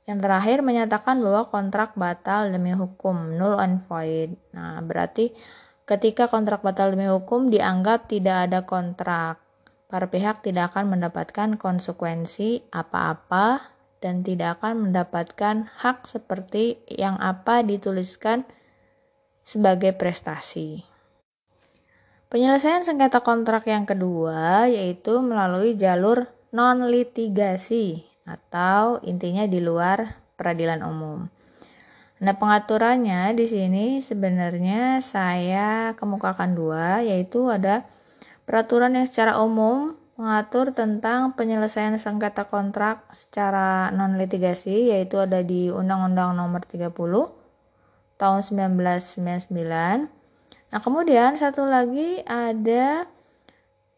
yang 0.07 0.19
terakhir 0.23 0.63
menyatakan 0.63 1.19
bahwa 1.19 1.51
kontrak 1.51 1.99
batal 1.99 2.55
demi 2.55 2.77
hukum 2.77 3.35
null 3.35 3.59
and 3.59 3.83
void. 3.91 4.39
Nah, 4.55 4.79
berarti 4.85 5.35
ketika 5.83 6.31
kontrak 6.31 6.63
batal 6.63 6.95
demi 6.95 7.11
hukum 7.11 7.51
dianggap 7.51 8.07
tidak 8.07 8.47
ada 8.47 8.63
kontrak, 8.63 9.43
para 9.91 10.07
pihak 10.07 10.47
tidak 10.47 10.75
akan 10.75 10.95
mendapatkan 10.95 11.59
konsekuensi 11.59 12.71
apa-apa 12.71 13.75
dan 13.99 14.23
tidak 14.23 14.63
akan 14.63 14.91
mendapatkan 14.91 15.71
hak 15.83 16.07
seperti 16.07 16.79
yang 16.87 17.19
apa 17.19 17.67
dituliskan 17.67 18.47
sebagai 19.47 19.95
prestasi. 19.95 20.83
Penyelesaian 22.27 22.83
sengketa 22.83 23.23
kontrak 23.23 23.71
yang 23.71 23.87
kedua 23.87 24.67
yaitu 24.67 25.23
melalui 25.23 25.79
jalur 25.79 26.27
non-litigasi 26.51 28.03
atau 28.27 28.99
intinya 29.07 29.47
di 29.47 29.63
luar 29.63 30.19
peradilan 30.35 30.83
umum. 30.83 31.31
Nah, 32.17 32.35
pengaturannya 32.35 33.37
di 33.37 33.47
sini 33.47 33.87
sebenarnya 34.01 35.05
saya 35.05 35.93
kemukakan 36.01 36.57
dua, 36.57 37.05
yaitu 37.05 37.53
ada 37.53 37.85
peraturan 38.49 38.97
yang 38.97 39.05
secara 39.05 39.37
umum 39.37 40.01
mengatur 40.17 40.73
tentang 40.73 41.37
penyelesaian 41.37 42.01
sengketa 42.01 42.49
kontrak 42.49 43.05
secara 43.13 43.93
non 43.93 44.17
litigasi 44.17 44.89
yaitu 44.89 45.21
ada 45.21 45.45
di 45.45 45.69
Undang-Undang 45.69 46.33
Nomor 46.41 46.65
30 46.65 47.36
tahun 48.17 48.41
1999. 48.45 49.53
Nah, 50.73 50.81
kemudian 50.83 51.39
satu 51.39 51.65
lagi 51.65 52.21
ada 52.27 53.07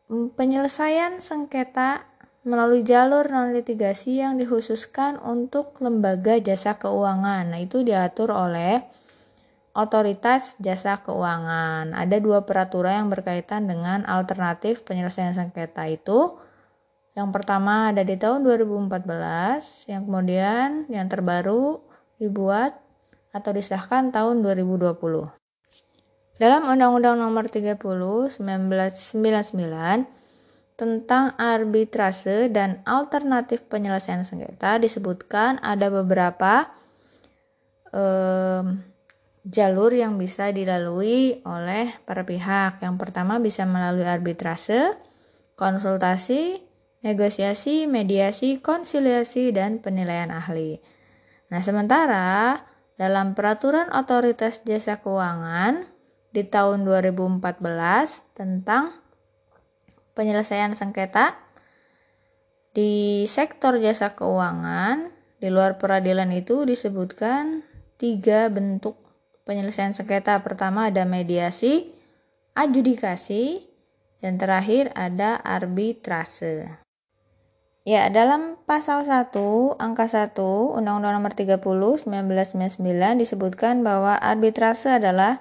penyelesaian 0.08 1.18
sengketa 1.18 2.06
melalui 2.46 2.80
jalur 2.80 3.28
non 3.28 3.52
litigasi 3.52 4.25
yang 4.25 4.40
dikhususkan 4.40 5.20
untuk 5.20 5.76
lembaga 5.82 6.38
jasa 6.38 6.78
keuangan. 6.80 7.50
Nah, 7.50 7.60
itu 7.60 7.82
diatur 7.82 8.30
oleh 8.30 8.87
otoritas 9.76 10.58
jasa 10.58 10.98
keuangan. 11.04 11.94
Ada 11.94 12.18
dua 12.18 12.42
peraturan 12.42 13.06
yang 13.06 13.10
berkaitan 13.12 13.70
dengan 13.70 14.02
alternatif 14.08 14.82
penyelesaian 14.82 15.37
sengketa 15.37 15.87
itu. 15.87 16.34
Yang 17.14 17.30
pertama 17.34 17.90
ada 17.90 18.02
di 18.06 18.14
tahun 18.14 18.46
2014, 18.46 19.90
yang 19.90 20.06
kemudian 20.06 20.87
yang 20.87 21.06
terbaru 21.10 21.82
dibuat 22.22 22.88
atau 23.32 23.50
disahkan 23.52 24.11
tahun 24.14 24.40
2020. 24.44 24.99
Dalam 26.38 26.62
Undang-Undang 26.70 27.18
Nomor 27.18 27.50
30 27.50 27.78
1999 28.38 30.18
tentang 30.78 31.35
arbitrase 31.35 32.47
dan 32.54 32.87
alternatif 32.87 33.66
penyelesaian 33.66 34.23
sengketa 34.23 34.78
disebutkan 34.78 35.58
ada 35.58 35.90
beberapa 35.90 36.70
um, 37.90 38.78
jalur 39.42 39.90
yang 39.90 40.14
bisa 40.14 40.54
dilalui 40.54 41.42
oleh 41.42 41.99
para 42.06 42.23
pihak. 42.23 42.78
Yang 42.78 42.94
pertama 43.00 43.42
bisa 43.42 43.66
melalui 43.66 44.06
arbitrase, 44.06 44.94
konsultasi, 45.58 46.62
negosiasi, 47.02 47.90
mediasi, 47.90 48.62
konsiliasi, 48.62 49.50
dan 49.50 49.82
penilaian 49.82 50.30
ahli. 50.30 50.78
Nah, 51.49 51.64
sementara 51.64 52.61
dalam 52.99 53.38
peraturan 53.38 53.88
otoritas 53.95 54.61
jasa 54.67 54.99
keuangan 54.99 55.87
di 56.35 56.43
tahun 56.43 56.83
2014 56.83 57.40
tentang 58.35 58.93
penyelesaian 60.19 60.75
sengketa 60.75 61.38
di 62.75 63.25
sektor 63.31 63.78
jasa 63.78 64.19
keuangan 64.19 65.14
di 65.38 65.49
luar 65.49 65.78
peradilan 65.78 66.35
itu 66.35 66.67
disebutkan 66.67 67.62
tiga 67.97 68.50
bentuk 68.50 68.99
penyelesaian 69.47 69.95
sengketa. 69.95 70.43
Pertama 70.43 70.90
ada 70.90 71.07
mediasi, 71.07 71.95
adjudikasi, 72.59 73.71
dan 74.19 74.37
terakhir 74.37 74.90
ada 74.99 75.38
arbitrase. 75.38 76.88
Ya, 77.88 78.12
dalam 78.12 78.61
pasal 78.68 79.09
1 79.09 79.33
angka 79.80 80.12
1 80.12 80.37
Undang-Undang 80.76 81.25
Nomor 81.25 81.33
30 81.33 82.04
1999 82.04 82.85
disebutkan 83.16 83.80
bahwa 83.80 84.12
arbitrase 84.21 85.00
adalah 85.00 85.40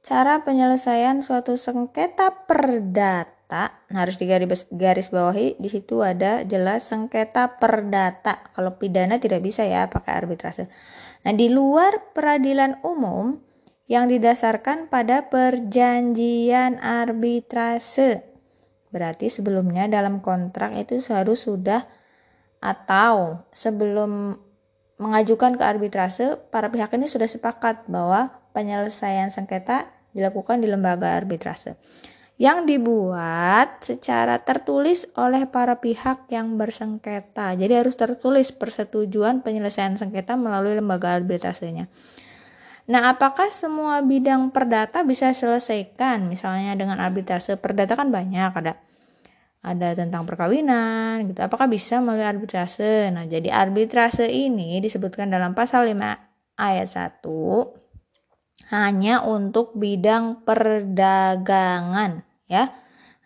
cara 0.00 0.40
penyelesaian 0.40 1.20
suatu 1.20 1.60
sengketa 1.60 2.48
perdata 2.48 3.76
nah, 3.92 4.08
harus 4.08 4.16
digaris 4.16 4.64
garis 4.72 5.12
bawahi 5.12 5.60
di 5.60 5.68
situ 5.68 6.00
ada 6.00 6.48
jelas 6.48 6.88
sengketa 6.88 7.60
perdata 7.60 8.40
kalau 8.56 8.80
pidana 8.80 9.20
tidak 9.20 9.44
bisa 9.44 9.60
ya 9.68 9.92
pakai 9.92 10.16
arbitrase. 10.16 10.72
Nah 11.28 11.36
di 11.36 11.52
luar 11.52 12.16
peradilan 12.16 12.80
umum 12.88 13.36
yang 13.84 14.08
didasarkan 14.08 14.88
pada 14.88 15.28
perjanjian 15.28 16.80
arbitrase 16.80 18.31
berarti 18.92 19.32
sebelumnya 19.32 19.88
dalam 19.88 20.20
kontrak 20.20 20.76
itu 20.76 21.00
harus 21.10 21.48
sudah 21.48 21.88
atau 22.62 23.42
sebelum 23.50 24.38
mengajukan 25.00 25.58
ke 25.58 25.64
arbitrase 25.66 26.38
para 26.54 26.70
pihak 26.70 26.94
ini 26.94 27.10
sudah 27.10 27.26
sepakat 27.26 27.90
bahwa 27.90 28.30
penyelesaian 28.54 29.32
sengketa 29.34 29.90
dilakukan 30.14 30.62
di 30.62 30.70
lembaga 30.70 31.18
arbitrase 31.18 31.74
yang 32.40 32.66
dibuat 32.66 33.86
secara 33.86 34.40
tertulis 34.42 35.06
oleh 35.14 35.46
para 35.46 35.78
pihak 35.78 36.26
yang 36.32 36.58
bersengketa. 36.58 37.54
Jadi 37.54 37.70
harus 37.70 37.94
tertulis 37.94 38.50
persetujuan 38.50 39.46
penyelesaian 39.46 39.94
sengketa 39.94 40.34
melalui 40.34 40.74
lembaga 40.74 41.12
arbitrasenya. 41.12 41.86
Nah, 42.90 43.14
apakah 43.14 43.46
semua 43.52 44.02
bidang 44.02 44.50
perdata 44.50 45.06
bisa 45.06 45.30
selesaikan 45.30 46.26
misalnya 46.26 46.74
dengan 46.74 46.98
arbitrase? 46.98 47.54
Perdata 47.54 47.94
kan 47.94 48.10
banyak, 48.10 48.50
ada 48.58 48.74
ada 49.62 49.94
tentang 49.94 50.26
perkawinan 50.26 51.22
gitu. 51.30 51.38
Apakah 51.38 51.70
bisa 51.70 52.02
melalui 52.02 52.26
arbitrase? 52.26 53.14
Nah, 53.14 53.24
jadi 53.30 53.54
arbitrase 53.54 54.26
ini 54.26 54.82
disebutkan 54.82 55.30
dalam 55.30 55.54
pasal 55.54 55.86
5 55.86 56.58
ayat 56.58 56.88
1 56.90 57.22
hanya 58.74 59.22
untuk 59.22 59.78
bidang 59.78 60.42
perdagangan 60.42 62.26
ya. 62.50 62.74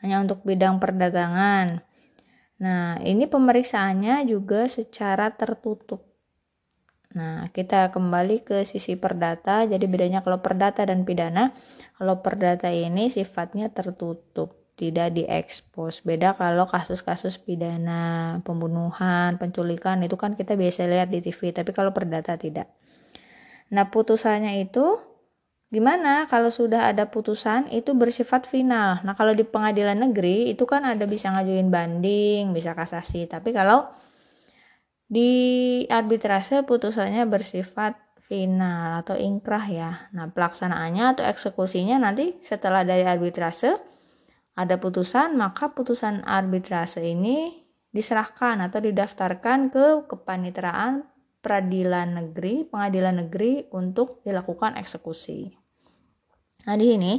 Hanya 0.05 0.21
untuk 0.21 0.45
bidang 0.45 0.77
perdagangan. 0.77 1.81
Nah, 2.61 3.01
ini 3.01 3.25
pemeriksaannya 3.25 4.29
juga 4.29 4.69
secara 4.69 5.33
tertutup. 5.33 6.05
Nah, 7.17 7.49
kita 7.49 7.91
kembali 7.97 8.45
ke 8.45 8.69
sisi 8.69 9.01
perdata. 9.01 9.65
Jadi 9.65 9.89
bedanya 9.89 10.21
kalau 10.21 10.45
perdata 10.45 10.85
dan 10.85 11.09
pidana, 11.09 11.57
kalau 11.97 12.21
perdata 12.21 12.69
ini 12.69 13.09
sifatnya 13.09 13.73
tertutup, 13.73 14.77
tidak 14.77 15.17
diekspos. 15.17 16.05
Beda 16.05 16.37
kalau 16.37 16.69
kasus-kasus 16.69 17.41
pidana, 17.41 18.45
pembunuhan, 18.45 19.41
penculikan 19.41 20.05
itu 20.05 20.21
kan 20.21 20.37
kita 20.37 20.61
biasa 20.61 20.85
lihat 20.85 21.09
di 21.09 21.25
TV, 21.25 21.57
tapi 21.57 21.73
kalau 21.73 21.97
perdata 21.97 22.37
tidak. 22.37 22.69
Nah, 23.73 23.89
putusannya 23.89 24.61
itu 24.61 25.17
Gimana 25.67 26.31
kalau 26.31 26.47
sudah 26.47 26.95
ada 26.95 27.11
putusan 27.11 27.67
itu 27.75 27.91
bersifat 27.91 28.47
final. 28.47 29.03
Nah, 29.03 29.19
kalau 29.19 29.35
di 29.35 29.43
pengadilan 29.43 29.99
negeri 29.99 30.47
itu 30.55 30.63
kan 30.63 30.87
ada 30.87 31.11
bisa 31.11 31.35
ngajuin 31.35 31.75
banding, 31.75 32.55
bisa 32.55 32.71
kasasi. 32.71 33.27
Tapi 33.27 33.51
kalau 33.51 33.91
di 35.07 35.31
arbitrase 35.87 36.67
putusannya 36.67 37.27
bersifat 37.31 37.95
final 38.27 39.07
atau 39.07 39.15
ingkrah 39.15 39.67
ya. 39.71 39.91
Nah, 40.11 40.27
pelaksanaannya 40.35 41.05
atau 41.15 41.25
eksekusinya 41.25 42.03
nanti 42.03 42.43
setelah 42.43 42.83
dari 42.83 43.07
arbitrase 43.07 43.79
ada 44.59 44.77
putusan, 44.83 45.39
maka 45.39 45.71
putusan 45.71 46.27
arbitrase 46.27 47.07
ini 47.07 47.63
diserahkan 47.95 48.59
atau 48.67 48.83
didaftarkan 48.83 49.71
ke 49.71 49.87
kepanitraan 50.11 51.07
peradilan 51.39 52.19
negeri, 52.19 52.67
pengadilan 52.67 53.23
negeri 53.23 53.71
untuk 53.71 54.27
dilakukan 54.27 54.75
eksekusi. 54.75 55.55
Nah, 56.67 56.75
di 56.75 56.87
sini 56.91 57.13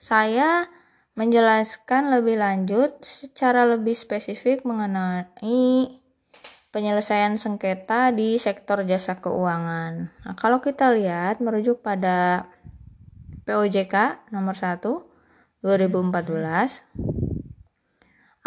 saya 0.00 0.64
menjelaskan 1.12 2.14
lebih 2.14 2.40
lanjut 2.40 3.04
secara 3.04 3.68
lebih 3.68 3.92
spesifik 3.92 4.64
mengenai 4.64 6.00
penyelesaian 6.68 7.40
sengketa 7.40 8.12
di 8.12 8.36
sektor 8.36 8.84
jasa 8.84 9.18
keuangan. 9.18 10.12
Nah, 10.12 10.34
kalau 10.36 10.60
kita 10.60 10.92
lihat 10.92 11.40
merujuk 11.40 11.80
pada 11.80 12.48
POJK 13.48 14.28
nomor 14.28 14.52
1 14.52 14.84
2014 15.64 16.84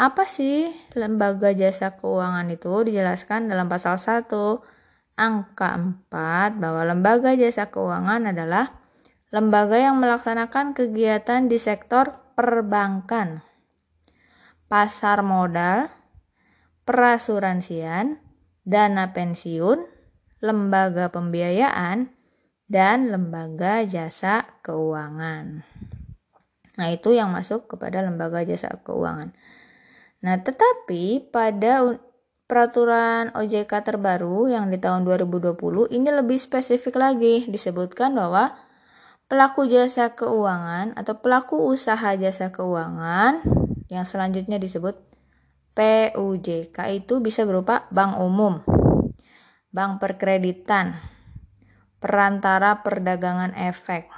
apa 0.02 0.24
sih 0.26 0.72
lembaga 0.98 1.54
jasa 1.54 1.94
keuangan 2.00 2.50
itu 2.50 2.72
dijelaskan 2.88 3.52
dalam 3.52 3.70
pasal 3.70 4.02
1 4.02 4.32
angka 5.20 5.70
4 6.10 6.58
bahwa 6.58 6.82
lembaga 6.88 7.38
jasa 7.38 7.70
keuangan 7.70 8.34
adalah 8.34 8.82
lembaga 9.30 9.78
yang 9.78 10.02
melaksanakan 10.02 10.74
kegiatan 10.74 11.46
di 11.46 11.62
sektor 11.62 12.18
perbankan, 12.34 13.46
pasar 14.66 15.22
modal, 15.22 15.88
perasuransian, 16.86 18.22
dana 18.66 19.14
pensiun, 19.14 19.86
lembaga 20.42 21.10
pembiayaan, 21.14 22.14
dan 22.72 23.12
lembaga 23.12 23.84
jasa 23.84 24.48
keuangan. 24.64 25.68
Nah, 26.80 26.88
itu 26.88 27.12
yang 27.12 27.30
masuk 27.30 27.68
kepada 27.68 28.00
lembaga 28.00 28.42
jasa 28.48 28.72
keuangan. 28.82 29.36
Nah, 30.24 30.36
tetapi 30.40 31.34
pada 31.34 32.00
peraturan 32.48 33.32
OJK 33.36 33.72
terbaru 33.84 34.52
yang 34.52 34.72
di 34.72 34.80
tahun 34.80 35.04
2020 35.08 35.92
ini 35.92 36.10
lebih 36.12 36.36
spesifik 36.36 37.00
lagi 37.00 37.48
disebutkan 37.48 38.16
bahwa 38.16 38.56
pelaku 39.32 39.68
jasa 39.68 40.12
keuangan 40.12 40.92
atau 41.00 41.16
pelaku 41.20 41.60
usaha 41.64 42.12
jasa 42.20 42.52
keuangan 42.52 43.40
yang 43.88 44.04
selanjutnya 44.04 44.60
disebut 44.60 45.11
PUJK 45.72 46.78
itu 46.92 47.24
bisa 47.24 47.48
berupa 47.48 47.88
bank 47.90 48.20
umum, 48.20 48.62
bank 49.72 50.04
perkreditan, 50.04 51.00
perantara 52.04 52.84
perdagangan 52.84 53.56
efek. 53.56 54.12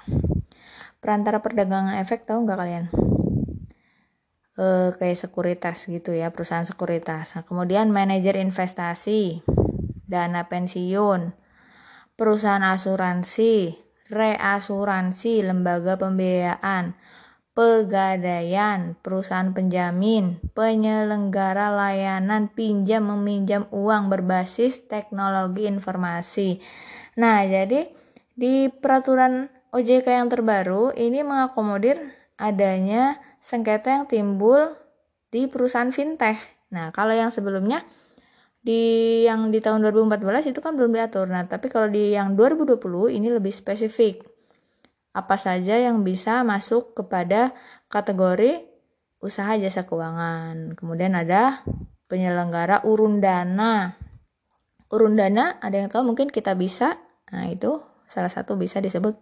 Perantara 0.97 1.43
perdagangan 1.43 1.99
efek 1.99 2.25
tahu 2.25 2.47
nggak 2.47 2.59
kalian? 2.59 2.85
eh, 4.57 4.89
kayak 4.97 5.17
sekuritas 5.17 5.85
gitu 5.89 6.13
ya 6.13 6.29
perusahaan 6.29 6.65
sekuritas 6.65 7.37
nah, 7.37 7.43
kemudian 7.45 7.89
manajer 7.89 8.37
investasi 8.37 9.41
dana 10.05 10.45
pensiun 10.49 11.33
perusahaan 12.13 12.61
asuransi 12.61 13.81
reasuransi 14.13 15.41
lembaga 15.41 15.97
pembiayaan 15.97 16.93
pegadaian, 17.53 18.97
perusahaan 19.05 19.53
penjamin, 19.53 20.41
penyelenggara 20.57 21.69
layanan 21.69 22.49
pinjam 22.49 23.05
meminjam 23.13 23.69
uang 23.69 24.09
berbasis 24.09 24.89
teknologi 24.89 25.69
informasi. 25.69 26.57
Nah, 27.21 27.45
jadi 27.45 27.93
di 28.33 28.73
peraturan 28.73 29.53
OJK 29.69 30.05
yang 30.09 30.29
terbaru 30.33 30.97
ini 30.97 31.21
mengakomodir 31.21 32.01
adanya 32.41 33.21
sengketa 33.37 34.01
yang 34.01 34.05
timbul 34.09 34.73
di 35.29 35.45
perusahaan 35.45 35.93
fintech. 35.93 36.41
Nah, 36.73 36.89
kalau 36.89 37.13
yang 37.13 37.29
sebelumnya 37.29 37.85
di 38.65 39.21
yang 39.29 39.53
di 39.53 39.61
tahun 39.61 39.85
2014 39.93 40.49
itu 40.49 40.57
kan 40.57 40.73
belum 40.73 40.97
diatur. 40.97 41.29
Nah, 41.29 41.45
tapi 41.45 41.69
kalau 41.69 41.85
di 41.85 42.17
yang 42.17 42.33
2020 42.33 43.13
ini 43.13 43.29
lebih 43.29 43.53
spesifik 43.53 44.32
apa 45.13 45.37
saja 45.37 45.77
yang 45.77 46.01
bisa 46.01 46.41
masuk 46.41 46.97
kepada 46.97 47.53
kategori 47.87 48.65
usaha 49.21 49.53
jasa 49.55 49.85
keuangan. 49.85 50.73
Kemudian 50.73 51.13
ada 51.13 51.61
penyelenggara 52.09 52.81
urun 52.83 53.21
dana. 53.21 53.95
Urun 54.89 55.15
dana 55.15 55.61
ada 55.61 55.79
yang 55.79 55.87
tahu 55.93 56.13
mungkin 56.13 56.33
kita 56.33 56.57
bisa. 56.57 56.97
Nah, 57.29 57.47
itu 57.49 57.79
salah 58.09 58.29
satu 58.29 58.57
bisa 58.57 58.81
disebut 58.81 59.15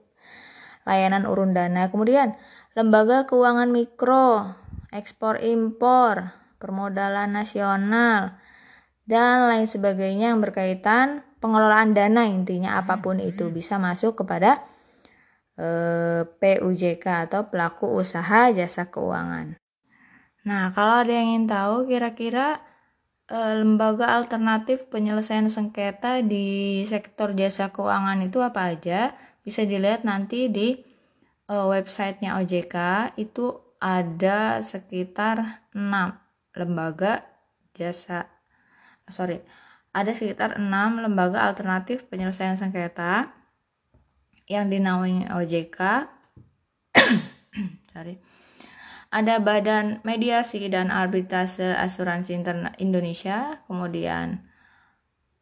layanan 0.87 1.27
urun 1.27 1.51
dana. 1.51 1.91
Kemudian 1.91 2.39
lembaga 2.73 3.27
keuangan 3.27 3.69
mikro, 3.69 4.57
ekspor 4.95 5.43
impor, 5.43 6.31
permodalan 6.57 7.35
nasional 7.35 8.39
dan 9.09 9.51
lain 9.51 9.67
sebagainya 9.67 10.31
yang 10.31 10.39
berkaitan 10.39 11.27
pengelolaan 11.41 11.91
dana 11.91 12.29
intinya 12.29 12.77
apa 12.77 13.01
pun 13.01 13.17
itu 13.17 13.49
bisa 13.49 13.81
masuk 13.81 14.23
kepada 14.23 14.63
Eh, 15.61 16.25
PUJK 16.41 17.29
atau 17.29 17.45
pelaku 17.53 17.85
usaha 18.01 18.49
jasa 18.49 18.89
keuangan. 18.89 19.61
Nah, 20.41 20.73
kalau 20.73 21.05
ada 21.05 21.13
yang 21.13 21.37
ingin 21.37 21.45
tahu 21.53 21.85
kira-kira 21.85 22.65
eh, 23.29 23.61
lembaga 23.61 24.17
alternatif 24.17 24.89
penyelesaian 24.89 25.45
sengketa 25.45 26.25
di 26.25 26.81
sektor 26.89 27.37
jasa 27.37 27.69
keuangan 27.69 28.25
itu 28.25 28.41
apa 28.41 28.73
aja, 28.73 29.13
bisa 29.45 29.61
dilihat 29.61 30.01
nanti 30.01 30.49
di 30.49 30.81
uh, 31.49 31.67
websitenya 31.69 32.39
OJK 32.39 32.75
itu 33.17 33.57
ada 33.81 34.61
sekitar 34.61 35.65
6 35.73 35.81
lembaga 36.53 37.25
jasa 37.73 38.29
sorry 39.09 39.41
ada 39.89 40.13
sekitar 40.13 40.61
6 40.61 40.69
lembaga 41.01 41.49
alternatif 41.49 42.05
penyelesaian 42.07 42.55
sengketa 42.55 43.40
yang 44.51 44.67
dinaungi 44.67 45.31
OJK 45.31 45.79
sorry 47.95 48.19
ada 49.11 49.43
Badan 49.43 49.99
Mediasi 50.07 50.71
dan 50.71 50.87
Arbitrase 50.87 51.75
Asuransi 51.75 52.31
Interna 52.31 52.71
Indonesia, 52.79 53.59
kemudian 53.67 54.39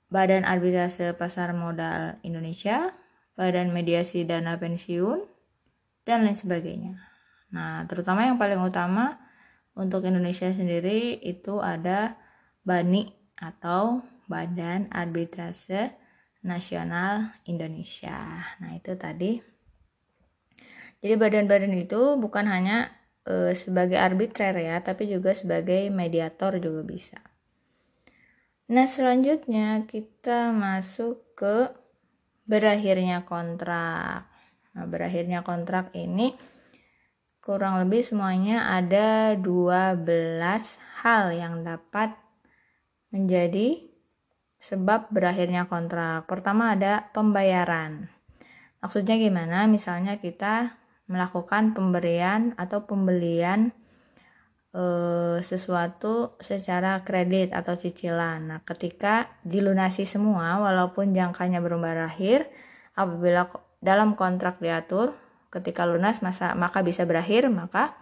Badan 0.10 0.41
Arbitrase 0.41 1.13
Pasar 1.13 1.54
Modal 1.54 2.17
Indonesia, 2.26 2.98
Badan 3.38 3.69
Mediasi 3.69 4.26
Dana 4.26 4.58
Pensiun, 4.58 5.22
dan 6.02 6.26
lain 6.26 6.34
sebagainya. 6.34 6.98
Nah, 7.54 7.86
terutama 7.86 8.26
yang 8.26 8.41
paling 8.41 8.58
utama 8.58 9.22
untuk 9.78 10.02
Indonesia 10.02 10.50
sendiri 10.50 11.22
itu 11.22 11.62
ada 11.62 12.17
BANI 12.65 13.13
atau 13.38 14.02
Badan 14.26 14.89
Arbitrase 14.89 15.93
Nasional 16.45 17.36
Indonesia. 17.47 18.43
Nah, 18.63 18.71
itu 18.75 18.95
tadi. 18.95 19.39
Jadi 20.99 21.13
badan-badan 21.15 21.75
itu 21.75 22.15
bukan 22.19 22.47
hanya 22.47 22.91
e, 23.28 23.56
sebagai 23.56 23.99
arbitrer 23.99 24.56
ya, 24.56 24.80
tapi 24.80 25.08
juga 25.08 25.36
sebagai 25.36 25.88
mediator 25.91 26.60
juga 26.60 26.84
bisa. 26.84 27.19
Nah, 28.69 28.86
selanjutnya 28.86 29.84
kita 29.89 30.54
masuk 30.54 31.36
ke 31.36 31.73
berakhirnya 32.45 33.25
kontrak. 33.25 34.30
Nah, 34.78 34.86
berakhirnya 34.86 35.41
kontrak 35.41 35.91
ini 35.97 36.38
kurang 37.43 37.82
lebih 37.82 38.06
semuanya 38.06 38.69
ada 38.69 39.34
12 39.34 40.78
hal 41.02 41.34
yang 41.34 41.65
dapat 41.65 42.13
menjadi 43.10 43.88
sebab 44.60 45.08
berakhirnya 45.10 45.65
kontrak. 45.65 46.28
Pertama 46.28 46.76
ada 46.76 47.08
pembayaran. 47.15 48.12
Maksudnya 48.80 49.15
gimana? 49.19 49.67
Misalnya 49.67 50.19
kita 50.19 50.80
melakukan 51.10 51.74
pemberian 51.74 52.54
atau 52.56 52.86
pembelian 52.86 53.74
e, 54.72 54.84
sesuatu 55.41 56.38
secara 56.39 57.02
kredit 57.02 57.52
atau 57.52 57.74
cicilan. 57.76 58.39
Nah, 58.45 58.60
ketika 58.62 59.32
dilunasi 59.41 60.06
semua 60.06 60.62
walaupun 60.62 61.12
jangkanya 61.12 61.60
belum 61.60 61.82
berakhir, 61.82 62.48
apabila 62.93 63.50
dalam 63.82 64.13
kontrak 64.13 64.62
diatur 64.62 65.15
ketika 65.50 65.88
lunas 65.89 66.22
masa 66.22 66.54
maka 66.54 66.86
bisa 66.86 67.10
berakhir, 67.10 67.50
maka 67.50 67.98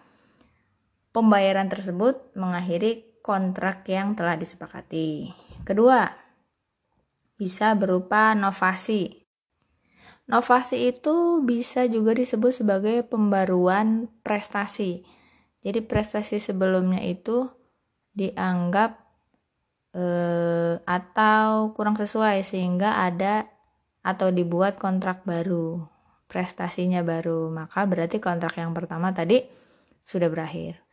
pembayaran 1.15 1.72
tersebut 1.72 2.36
mengakhiri 2.36 3.24
kontrak 3.24 3.88
yang 3.88 4.13
telah 4.20 4.36
disepakati. 4.36 5.32
Kedua, 5.63 6.27
bisa 7.38 7.78
berupa 7.78 8.34
novasi. 8.34 9.30
Novasi 10.28 10.91
itu 10.91 11.39
bisa 11.45 11.88
juga 11.88 12.12
disebut 12.12 12.52
sebagai 12.52 13.06
pembaruan 13.08 14.12
prestasi. 14.26 15.08
Jadi 15.63 15.80
prestasi 15.86 16.43
sebelumnya 16.43 17.00
itu 17.00 17.47
dianggap 18.12 19.08
eh, 19.95 20.76
atau 20.84 21.71
kurang 21.71 21.95
sesuai 21.95 22.43
sehingga 22.43 23.00
ada 23.08 23.47
atau 24.04 24.28
dibuat 24.34 24.76
kontrak 24.76 25.23
baru, 25.23 25.88
prestasinya 26.28 27.00
baru. 27.08 27.47
Maka 27.47 27.88
berarti 27.88 28.19
kontrak 28.19 28.60
yang 28.60 28.76
pertama 28.76 29.15
tadi 29.15 29.47
sudah 30.04 30.28
berakhir. 30.28 30.84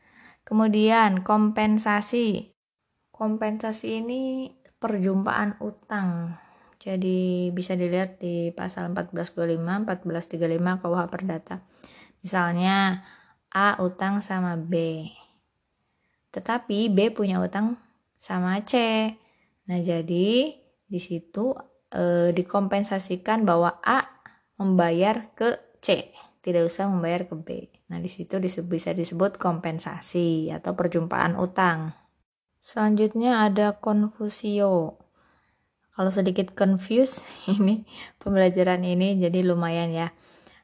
Kemudian 0.46 1.24
kompensasi. 1.26 2.54
Kompensasi 3.14 4.02
ini 4.02 4.50
perjumpaan 4.84 5.56
utang. 5.64 6.36
Jadi 6.76 7.48
bisa 7.56 7.72
dilihat 7.72 8.20
di 8.20 8.52
pasal 8.52 8.92
1425, 8.92 9.88
1435 9.88 10.84
KUH 10.84 11.00
Perdata. 11.08 11.64
Misalnya 12.20 13.00
A 13.48 13.80
utang 13.80 14.20
sama 14.20 14.60
B. 14.60 15.08
Tetapi 16.28 16.92
B 16.92 17.08
punya 17.16 17.40
utang 17.40 17.80
sama 18.20 18.60
C. 18.68 18.76
Nah, 19.64 19.80
jadi 19.80 20.52
di 20.84 21.00
situ 21.00 21.56
e, 21.88 22.36
dikompensasikan 22.36 23.48
bahwa 23.48 23.80
A 23.80 24.04
membayar 24.60 25.32
ke 25.32 25.80
C, 25.80 26.12
tidak 26.44 26.68
usah 26.68 26.92
membayar 26.92 27.24
ke 27.24 27.32
B. 27.32 27.48
Nah, 27.88 27.96
di 28.04 28.12
situ 28.12 28.36
bisa 28.68 28.92
disebut 28.92 29.40
kompensasi 29.40 30.52
atau 30.52 30.76
perjumpaan 30.76 31.40
utang. 31.40 32.03
Selanjutnya 32.64 33.44
ada 33.44 33.76
Confusio. 33.76 34.96
Kalau 35.92 36.08
sedikit 36.10 36.56
confuse 36.56 37.20
ini 37.60 37.84
pembelajaran 38.16 38.80
ini 38.80 39.20
jadi 39.20 39.44
lumayan 39.44 39.92
ya. 39.92 40.08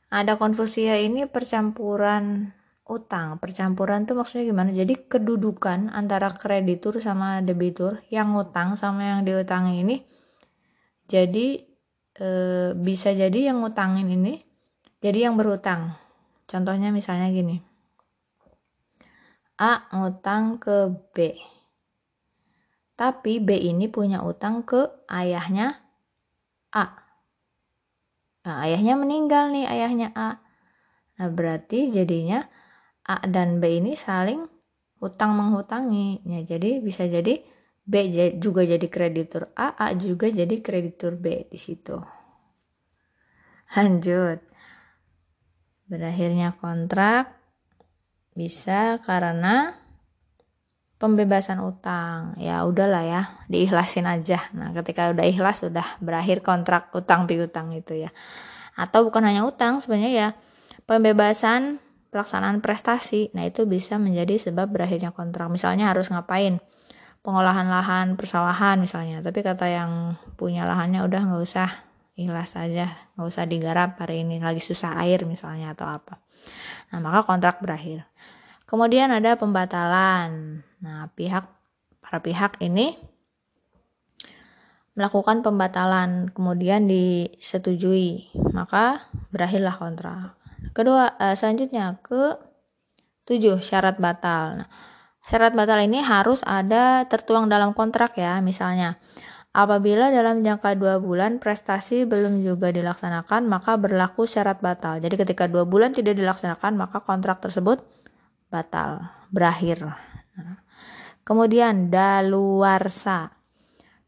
Ada 0.09 0.41
Confusio 0.41 0.97
ini 0.97 1.29
percampuran 1.29 2.57
utang. 2.89 3.37
Percampuran 3.37 4.09
tuh 4.09 4.17
maksudnya 4.17 4.49
gimana? 4.49 4.73
Jadi 4.73 5.13
kedudukan 5.13 5.93
antara 5.93 6.33
kreditur 6.33 7.05
sama 7.05 7.45
debitur 7.45 8.01
yang 8.09 8.33
utang 8.33 8.81
sama 8.81 9.05
yang 9.05 9.21
diutangi 9.23 9.85
ini 9.85 9.97
jadi 11.11 11.59
e, 12.17 12.29
bisa 12.79 13.11
jadi 13.11 13.51
yang 13.53 13.61
ngutangin 13.61 14.09
ini 14.09 14.41
jadi 15.05 15.29
yang 15.29 15.37
berhutang. 15.37 16.01
Contohnya 16.49 16.95
misalnya 16.95 17.29
gini. 17.29 17.61
A 19.61 19.85
ngutang 19.93 20.57
ke 20.57 20.89
B 21.13 21.37
tapi 23.01 23.41
B 23.41 23.57
ini 23.57 23.89
punya 23.89 24.21
utang 24.21 24.61
ke 24.61 25.09
ayahnya 25.09 25.81
A. 26.77 27.01
Nah, 28.45 28.61
ayahnya 28.69 29.01
meninggal 29.01 29.49
nih, 29.49 29.65
ayahnya 29.65 30.13
A. 30.13 30.45
Nah, 31.17 31.29
berarti 31.33 31.89
jadinya 31.89 32.45
A 33.09 33.25
dan 33.25 33.57
B 33.57 33.81
ini 33.81 33.97
saling 33.97 34.45
utang 35.01 35.33
menghutangi. 35.33 36.21
Ya, 36.29 36.45
jadi 36.45 36.85
bisa 36.85 37.09
jadi 37.09 37.41
B 37.89 37.95
juga 38.37 38.69
jadi 38.69 38.85
kreditur 38.93 39.49
A, 39.57 39.73
A 39.81 39.97
juga 39.97 40.29
jadi 40.29 40.61
kreditur 40.61 41.17
B 41.17 41.49
di 41.49 41.57
situ. 41.57 41.97
Lanjut. 43.81 44.45
Berakhirnya 45.89 46.53
kontrak 46.61 47.33
bisa 48.37 49.01
karena 49.09 49.80
pembebasan 51.01 51.65
utang 51.65 52.37
ya 52.37 52.63
udahlah 52.69 53.03
ya 53.03 53.23
diikhlasin 53.49 54.05
aja 54.05 54.45
nah 54.53 54.71
ketika 54.77 55.09
udah 55.11 55.25
ikhlas 55.25 55.65
sudah 55.65 55.97
berakhir 56.05 56.45
kontrak 56.45 56.93
utang 56.93 57.25
piutang 57.25 57.73
itu 57.73 58.05
ya 58.05 58.13
atau 58.77 59.09
bukan 59.09 59.25
hanya 59.25 59.49
utang 59.49 59.81
sebenarnya 59.81 60.13
ya 60.13 60.29
pembebasan 60.85 61.81
pelaksanaan 62.11 62.59
prestasi. 62.59 63.31
Nah, 63.33 63.47
itu 63.47 63.65
bisa 63.65 63.97
menjadi 63.97 64.51
sebab 64.51 64.67
berakhirnya 64.69 65.15
kontrak. 65.15 65.47
Misalnya 65.49 65.95
harus 65.95 66.11
ngapain? 66.11 66.59
Pengolahan 67.23 67.71
lahan 67.71 68.19
persawahan 68.19 68.83
misalnya. 68.83 69.23
Tapi 69.23 69.41
kata 69.47 69.71
yang 69.71 70.19
punya 70.35 70.67
lahannya 70.67 71.07
udah 71.07 71.21
nggak 71.31 71.43
usah 71.43 71.71
ikhlas 72.19 72.59
aja, 72.59 72.91
nggak 73.17 73.29
usah 73.29 73.45
digarap 73.47 73.97
hari 73.97 74.27
ini 74.27 74.43
lagi 74.43 74.61
susah 74.61 74.99
air 75.01 75.25
misalnya 75.25 75.73
atau 75.73 75.89
apa. 75.89 76.21
Nah, 76.91 76.99
maka 76.99 77.25
kontrak 77.25 77.63
berakhir. 77.63 78.10
Kemudian 78.71 79.11
ada 79.11 79.35
pembatalan. 79.35 80.63
Nah, 80.79 81.11
pihak 81.19 81.43
para 81.99 82.23
pihak 82.23 82.55
ini 82.63 82.95
melakukan 84.95 85.43
pembatalan 85.43 86.31
kemudian 86.31 86.87
disetujui, 86.87 88.31
maka 88.55 89.11
berakhirlah 89.35 89.75
kontrak. 89.75 90.39
Kedua, 90.71 91.19
eh, 91.19 91.35
selanjutnya 91.35 91.99
ke 91.99 92.39
tujuh 93.27 93.59
syarat 93.59 93.99
batal. 93.99 94.63
Nah, 94.63 94.69
syarat 95.27 95.51
batal 95.59 95.83
ini 95.83 95.99
harus 95.99 96.47
ada 96.47 97.03
tertuang 97.11 97.51
dalam 97.51 97.75
kontrak 97.75 98.15
ya, 98.15 98.39
misalnya 98.39 99.03
Apabila 99.51 100.15
dalam 100.15 100.47
jangka 100.47 100.79
dua 100.79 101.03
bulan 101.03 101.43
prestasi 101.43 102.07
belum 102.07 102.47
juga 102.47 102.71
dilaksanakan, 102.71 103.51
maka 103.51 103.75
berlaku 103.75 104.23
syarat 104.23 104.63
batal. 104.63 105.03
Jadi 105.03 105.19
ketika 105.19 105.51
dua 105.51 105.67
bulan 105.67 105.91
tidak 105.91 106.15
dilaksanakan, 106.15 106.79
maka 106.79 107.03
kontrak 107.03 107.43
tersebut 107.43 107.83
batal, 108.51 109.09
berakhir. 109.31 109.87
kemudian 111.25 111.89
daluarsa. 111.89 113.39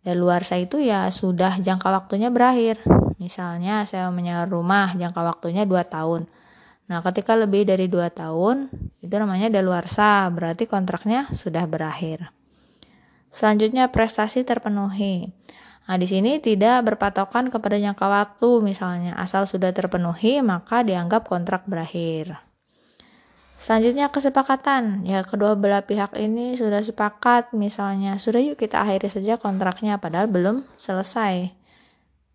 Daluarsa 0.03 0.59
itu 0.59 0.83
ya 0.83 1.07
sudah 1.15 1.63
jangka 1.63 1.89
waktunya 1.95 2.29
berakhir. 2.35 2.83
Misalnya 3.23 3.87
saya 3.87 4.11
menyewa 4.11 4.51
rumah 4.51 4.91
jangka 4.99 5.23
waktunya 5.23 5.63
dua 5.63 5.87
tahun. 5.87 6.27
Nah, 6.91 6.99
ketika 7.07 7.39
lebih 7.39 7.63
dari 7.63 7.87
dua 7.87 8.11
tahun, 8.11 8.67
itu 8.99 9.15
namanya 9.15 9.47
daluarsa, 9.49 10.27
berarti 10.35 10.67
kontraknya 10.67 11.31
sudah 11.31 11.63
berakhir. 11.71 12.35
Selanjutnya 13.31 13.89
prestasi 13.89 14.43
terpenuhi. 14.43 15.31
Nah, 15.89 15.97
di 15.97 16.05
sini 16.05 16.43
tidak 16.43 16.85
berpatokan 16.85 17.49
kepada 17.49 17.79
jangka 17.79 18.07
waktu 18.07 18.51
misalnya, 18.61 19.15
asal 19.17 19.49
sudah 19.49 19.71
terpenuhi 19.71 20.43
maka 20.45 20.83
dianggap 20.83 21.31
kontrak 21.31 21.65
berakhir. 21.65 22.52
Selanjutnya 23.63 24.11
kesepakatan. 24.11 25.07
Ya, 25.07 25.23
kedua 25.23 25.55
belah 25.55 25.87
pihak 25.87 26.19
ini 26.19 26.59
sudah 26.59 26.83
sepakat 26.83 27.55
misalnya, 27.55 28.19
sudah 28.19 28.43
yuk 28.43 28.59
kita 28.59 28.83
akhiri 28.83 29.07
saja 29.07 29.39
kontraknya 29.39 30.03
padahal 30.03 30.27
belum 30.27 30.67
selesai 30.75 31.55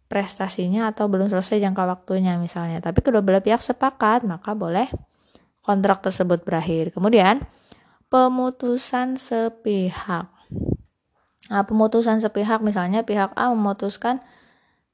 prestasinya 0.07 0.87
atau 0.87 1.11
belum 1.11 1.27
selesai 1.27 1.59
jangka 1.59 1.83
waktunya 1.83 2.39
misalnya. 2.39 2.79
Tapi 2.79 3.03
kedua 3.03 3.19
belah 3.19 3.43
pihak 3.43 3.59
sepakat, 3.59 4.23
maka 4.23 4.55
boleh 4.55 4.87
kontrak 5.67 5.99
tersebut 5.99 6.47
berakhir. 6.47 6.95
Kemudian 6.95 7.43
pemutusan 8.07 9.19
sepihak. 9.19 10.31
Nah, 11.51 11.63
pemutusan 11.67 12.23
sepihak 12.23 12.63
misalnya 12.63 13.03
pihak 13.03 13.35
A 13.35 13.51
memutuskan 13.51 14.23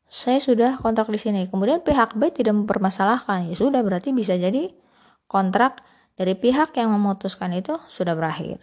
saya 0.10 0.42
sudah 0.42 0.82
kontrak 0.82 1.14
di 1.14 1.22
sini. 1.22 1.46
Kemudian 1.46 1.86
pihak 1.86 2.18
B 2.18 2.34
tidak 2.34 2.58
mempermasalahkan. 2.58 3.54
Ya 3.54 3.56
sudah 3.58 3.86
berarti 3.86 4.10
bisa 4.10 4.34
jadi 4.34 4.74
kontrak 5.30 5.93
dari 6.14 6.38
pihak 6.38 6.76
yang 6.78 6.94
memutuskan 6.94 7.54
itu 7.54 7.80
sudah 7.90 8.14
berakhir. 8.14 8.62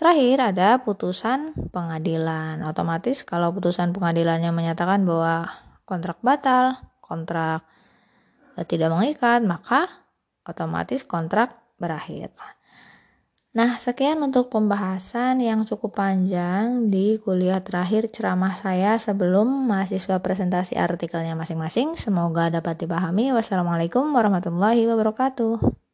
Terakhir 0.00 0.54
ada 0.54 0.80
putusan 0.80 1.52
pengadilan. 1.74 2.64
Otomatis 2.64 3.20
kalau 3.20 3.52
putusan 3.52 3.92
pengadilannya 3.92 4.48
menyatakan 4.48 5.04
bahwa 5.04 5.50
kontrak 5.84 6.16
batal, 6.24 6.80
kontrak 7.04 7.68
tidak 8.64 8.88
mengikat, 8.88 9.44
maka 9.44 10.08
otomatis 10.48 11.04
kontrak 11.04 11.52
berakhir. 11.76 12.32
Nah, 13.50 13.82
sekian 13.82 14.22
untuk 14.22 14.46
pembahasan 14.46 15.42
yang 15.42 15.66
cukup 15.66 15.98
panjang 15.98 16.86
di 16.86 17.18
kuliah 17.18 17.58
terakhir 17.58 18.06
ceramah 18.06 18.54
saya 18.54 18.94
sebelum 18.94 19.66
mahasiswa 19.66 20.22
presentasi 20.22 20.78
artikelnya 20.78 21.34
masing-masing. 21.34 21.98
Semoga 21.98 22.46
dapat 22.46 22.78
dipahami. 22.78 23.34
Wassalamualaikum 23.34 24.06
warahmatullahi 24.14 24.86
wabarakatuh. 24.86 25.89